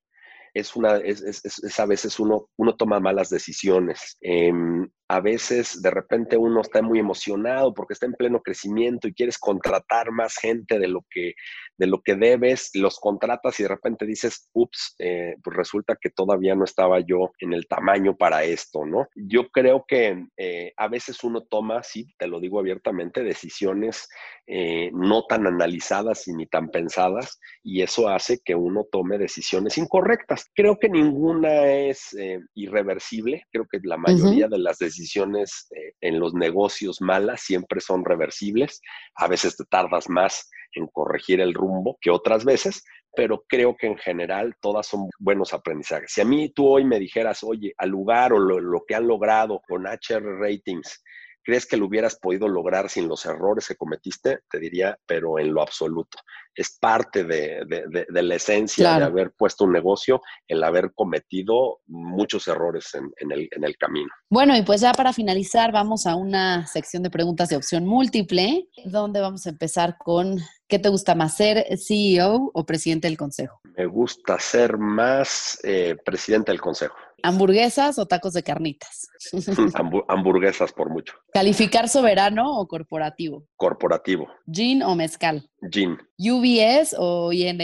es, 0.54 0.76
una, 0.76 0.96
es, 0.96 1.22
es, 1.22 1.44
es, 1.44 1.80
a 1.80 1.86
veces 1.86 2.18
uno, 2.18 2.48
uno 2.56 2.76
toma 2.76 3.00
malas 3.00 3.30
decisiones. 3.30 4.16
Em, 4.20 4.88
a 5.11 5.18
veces 5.18 5.83
de 5.83 5.90
repente 5.90 6.37
uno 6.37 6.61
está 6.61 6.83
muy 6.83 7.01
emocionado 7.01 7.75
porque 7.75 7.94
está 7.94 8.07
en 8.07 8.12
pleno 8.12 8.42
crecimiento 8.42 9.09
y 9.09 9.12
quieres 9.12 9.38
contratar 9.38 10.12
más 10.12 10.37
gente 10.37 10.79
de 10.79 10.87
lo 10.87 11.05
que, 11.11 11.35
de 11.77 11.88
lo 11.88 12.01
que 12.01 12.14
debes, 12.14 12.70
los 12.75 13.01
contratas 13.01 13.59
y 13.59 13.64
de 13.64 13.70
repente 13.70 14.07
dices, 14.07 14.49
ups, 14.53 14.94
eh, 15.01 15.35
pues 15.42 15.57
resulta 15.57 15.96
que 16.01 16.11
todavía 16.11 16.55
no 16.55 16.62
estaba 16.62 17.01
yo 17.01 17.33
en 17.40 17.55
el 17.55 17.66
tamaño 17.66 18.16
para 18.16 18.44
esto, 18.44 18.87
¿no? 18.87 19.09
Yo 19.16 19.49
creo 19.49 19.85
que 19.88 20.27
eh, 20.37 20.73
a 20.77 20.87
veces 20.87 21.25
uno 21.25 21.42
toma, 21.42 21.83
sí, 21.83 22.14
te 22.16 22.29
lo 22.29 22.38
digo 22.38 22.61
abiertamente, 22.61 23.25
decisiones 23.25 24.09
eh, 24.46 24.92
no 24.92 25.25
tan 25.27 25.44
analizadas 25.44 26.29
y 26.29 26.35
ni 26.35 26.46
tan 26.46 26.68
pensadas 26.70 27.40
y 27.64 27.83
eso 27.83 28.09
hace 28.09 28.38
que 28.44 28.55
uno 28.55 28.85
tome 28.92 29.18
decisiones 29.18 29.77
incorrectas. 29.77 30.49
Creo 30.55 30.79
que 30.79 30.88
ninguna 30.88 31.66
es 31.66 32.16
irreversible, 32.55 33.44
creo 33.51 33.66
que 33.68 33.81
la 33.83 33.96
mayoría 33.96 34.46
de 34.46 34.59
las 34.59 34.79
decisiones 34.79 34.99
decisiones 35.00 35.66
eh, 35.74 35.94
en 36.00 36.20
los 36.20 36.34
negocios 36.34 37.00
malas 37.00 37.40
siempre 37.40 37.80
son 37.80 38.04
reversibles. 38.04 38.80
A 39.16 39.26
veces 39.28 39.56
te 39.56 39.64
tardas 39.64 40.08
más 40.08 40.48
en 40.74 40.86
corregir 40.86 41.40
el 41.40 41.54
rumbo 41.54 41.98
que 42.00 42.10
otras 42.10 42.44
veces, 42.44 42.84
pero 43.16 43.44
creo 43.48 43.76
que 43.76 43.86
en 43.86 43.96
general 43.96 44.54
todas 44.60 44.86
son 44.86 45.08
buenos 45.18 45.52
aprendizajes. 45.52 46.12
Si 46.12 46.20
a 46.20 46.24
mí 46.24 46.50
tú 46.50 46.68
hoy 46.68 46.84
me 46.84 46.98
dijeras, 46.98 47.42
oye, 47.42 47.72
al 47.78 47.88
lugar 47.88 48.32
o 48.32 48.38
lo, 48.38 48.60
lo 48.60 48.84
que 48.86 48.94
han 48.94 49.06
logrado 49.06 49.60
con 49.66 49.86
HR 49.86 50.38
Ratings, 50.38 51.02
¿Crees 51.42 51.66
que 51.66 51.76
lo 51.76 51.87
hubieras 51.87 52.18
podido 52.18 52.48
lograr 52.48 52.88
sin 52.88 53.09
los 53.09 53.24
errores 53.24 53.66
que 53.68 53.76
cometiste? 53.76 54.40
Te 54.50 54.59
diría, 54.59 54.98
pero 55.07 55.38
en 55.38 55.53
lo 55.55 55.62
absoluto. 55.62 56.18
Es 56.55 56.76
parte 56.79 57.24
de, 57.24 57.64
la 58.11 58.35
esencia 58.35 58.98
de 58.98 59.05
haber 59.05 59.33
puesto 59.33 59.64
un 59.64 59.72
negocio, 59.72 60.20
el 60.48 60.62
haber 60.62 60.92
cometido 60.94 61.81
muchos 61.87 62.48
errores 62.48 62.94
en, 62.94 63.33
el, 63.33 63.48
en 63.50 63.64
el 63.64 63.76
camino. 63.76 64.11
Bueno, 64.29 64.57
y 64.57 64.62
pues 64.62 64.81
ya 64.81 64.92
para 64.92 65.12
finalizar, 65.12 65.72
vamos 65.72 66.07
a 66.07 66.16
una 66.16 66.66
sección 66.66 67.03
de 67.03 67.11
preguntas 67.11 67.48
de 67.48 67.57
opción 67.57 67.87
múltiple, 67.87 68.68
donde 68.85 69.20
vamos 69.20 69.46
a 69.46 69.50
empezar 69.50 69.96
con 69.98 70.40
¿Qué 70.70 70.79
te 70.79 70.88
gusta 70.88 71.16
más, 71.16 71.37
ser 71.37 71.66
CEO 71.76 72.53
o 72.55 72.64
presidente 72.64 73.09
del 73.09 73.16
consejo? 73.16 73.61
Me 73.76 73.87
gusta 73.87 74.38
ser 74.38 74.79
más 74.79 75.59
eh, 75.64 75.96
presidente 76.05 76.53
del 76.53 76.61
consejo. 76.61 76.94
¿Hamburguesas 77.22 77.98
o 77.98 78.06
tacos 78.06 78.33
de 78.33 78.42
carnitas? 78.42 79.09
hamburguesas 80.09 80.72
por 80.72 80.90
mucho. 80.90 81.14
¿Calificar 81.33 81.88
soberano 81.88 82.59
o 82.59 82.66
corporativo? 82.66 83.46
Corporativo. 83.56 84.28
¿Gin 84.50 84.83
o 84.83 84.94
mezcal? 84.94 85.49
Gin. 85.68 85.99
¿UBS 86.18 86.94
o 86.99 87.33
ING? 87.33 87.59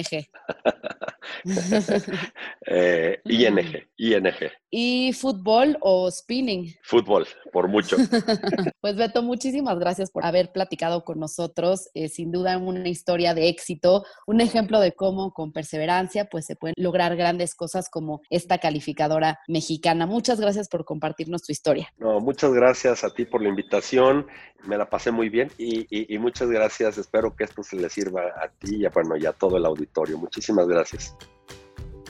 eh, 2.67 3.21
ING, 3.25 3.87
ING. 3.97 4.35
¿Y 4.71 5.13
fútbol 5.13 5.79
o 5.81 6.11
spinning? 6.11 6.75
Fútbol, 6.83 7.27
por 7.53 7.69
mucho. 7.69 7.97
pues 8.81 8.97
Beto, 8.97 9.23
muchísimas 9.23 9.79
gracias 9.79 10.11
por 10.11 10.25
haber 10.25 10.53
platicado 10.53 11.05
con 11.05 11.19
nosotros. 11.19 11.89
Eh, 11.95 12.09
sin 12.09 12.33
duda 12.33 12.59
una 12.59 12.89
historia 12.89 13.35
de 13.35 13.49
éxito, 13.49 14.05
un 14.27 14.41
ejemplo 14.41 14.81
de 14.81 14.93
cómo 14.93 15.33
con 15.33 15.53
perseverancia 15.53 16.27
pues 16.27 16.47
se 16.47 16.57
pueden 16.57 16.75
lograr 16.77 17.17
grandes 17.17 17.55
cosas 17.55 17.89
como 17.89 18.21
esta 18.31 18.59
calificadora 18.59 19.39
mexicana. 19.49 20.07
Muchas 20.07 20.41
gracias 20.41 20.69
por 20.69 20.85
compartirnos 20.85 21.43
tu 21.43 21.53
historia. 21.53 21.89
No, 21.99 22.21
muchas 22.21 22.53
gracias 22.53 23.05
a 23.05 23.11
ti 23.11 23.25
por 23.25 23.43
la 23.43 23.49
invitación. 23.49 24.27
Me 24.67 24.77
la 24.77 24.91
pasé 24.91 25.11
muy 25.11 25.29
bien 25.29 25.51
y, 25.59 25.87
y 25.91 26.19
muchas 26.19 26.51
gracias. 26.51 26.99
Espero 26.99 27.37
que 27.37 27.45
esto 27.45 27.63
se 27.63 27.77
le 27.87 27.90
sirva 27.90 28.22
a 28.42 28.49
ti 28.49 28.77
y 28.77 28.85
a, 28.85 28.90
bueno, 28.90 29.16
y 29.16 29.27
a 29.27 29.33
todo 29.33 29.57
el 29.57 29.64
auditorio. 29.64 30.18
Muchísimas 30.18 30.66
gracias. 30.66 31.14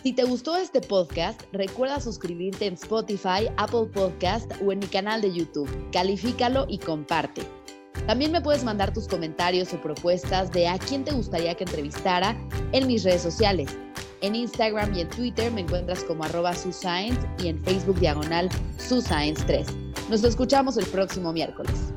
Si 0.02 0.12
te 0.12 0.24
gustó 0.24 0.56
este 0.56 0.80
podcast, 0.80 1.42
recuerda 1.52 2.00
suscribirte 2.00 2.66
en 2.66 2.74
Spotify, 2.74 3.50
Apple 3.56 3.86
Podcast 3.92 4.50
o 4.64 4.72
en 4.72 4.78
mi 4.78 4.86
canal 4.86 5.20
de 5.20 5.32
YouTube. 5.32 5.68
Califícalo 5.90 6.66
y 6.68 6.78
comparte. 6.78 7.42
También 8.06 8.30
me 8.30 8.40
puedes 8.40 8.62
mandar 8.62 8.92
tus 8.92 9.08
comentarios 9.08 9.72
o 9.74 9.80
propuestas 9.80 10.52
de 10.52 10.68
a 10.68 10.78
quién 10.78 11.02
te 11.04 11.12
gustaría 11.12 11.54
que 11.56 11.64
entrevistara 11.64 12.36
en 12.72 12.86
mis 12.86 13.02
redes 13.02 13.22
sociales. 13.22 13.76
En 14.20 14.34
Instagram 14.34 14.94
y 14.94 15.00
en 15.00 15.08
Twitter 15.08 15.50
me 15.52 15.62
encuentras 15.62 16.04
como 16.04 16.24
arroba 16.24 16.54
suscience 16.54 17.20
y 17.42 17.48
en 17.48 17.62
Facebook 17.64 17.98
diagonal 17.98 18.48
suscience3. 18.78 19.66
Nos 20.08 20.22
escuchamos 20.22 20.76
el 20.76 20.86
próximo 20.86 21.32
miércoles. 21.32 21.95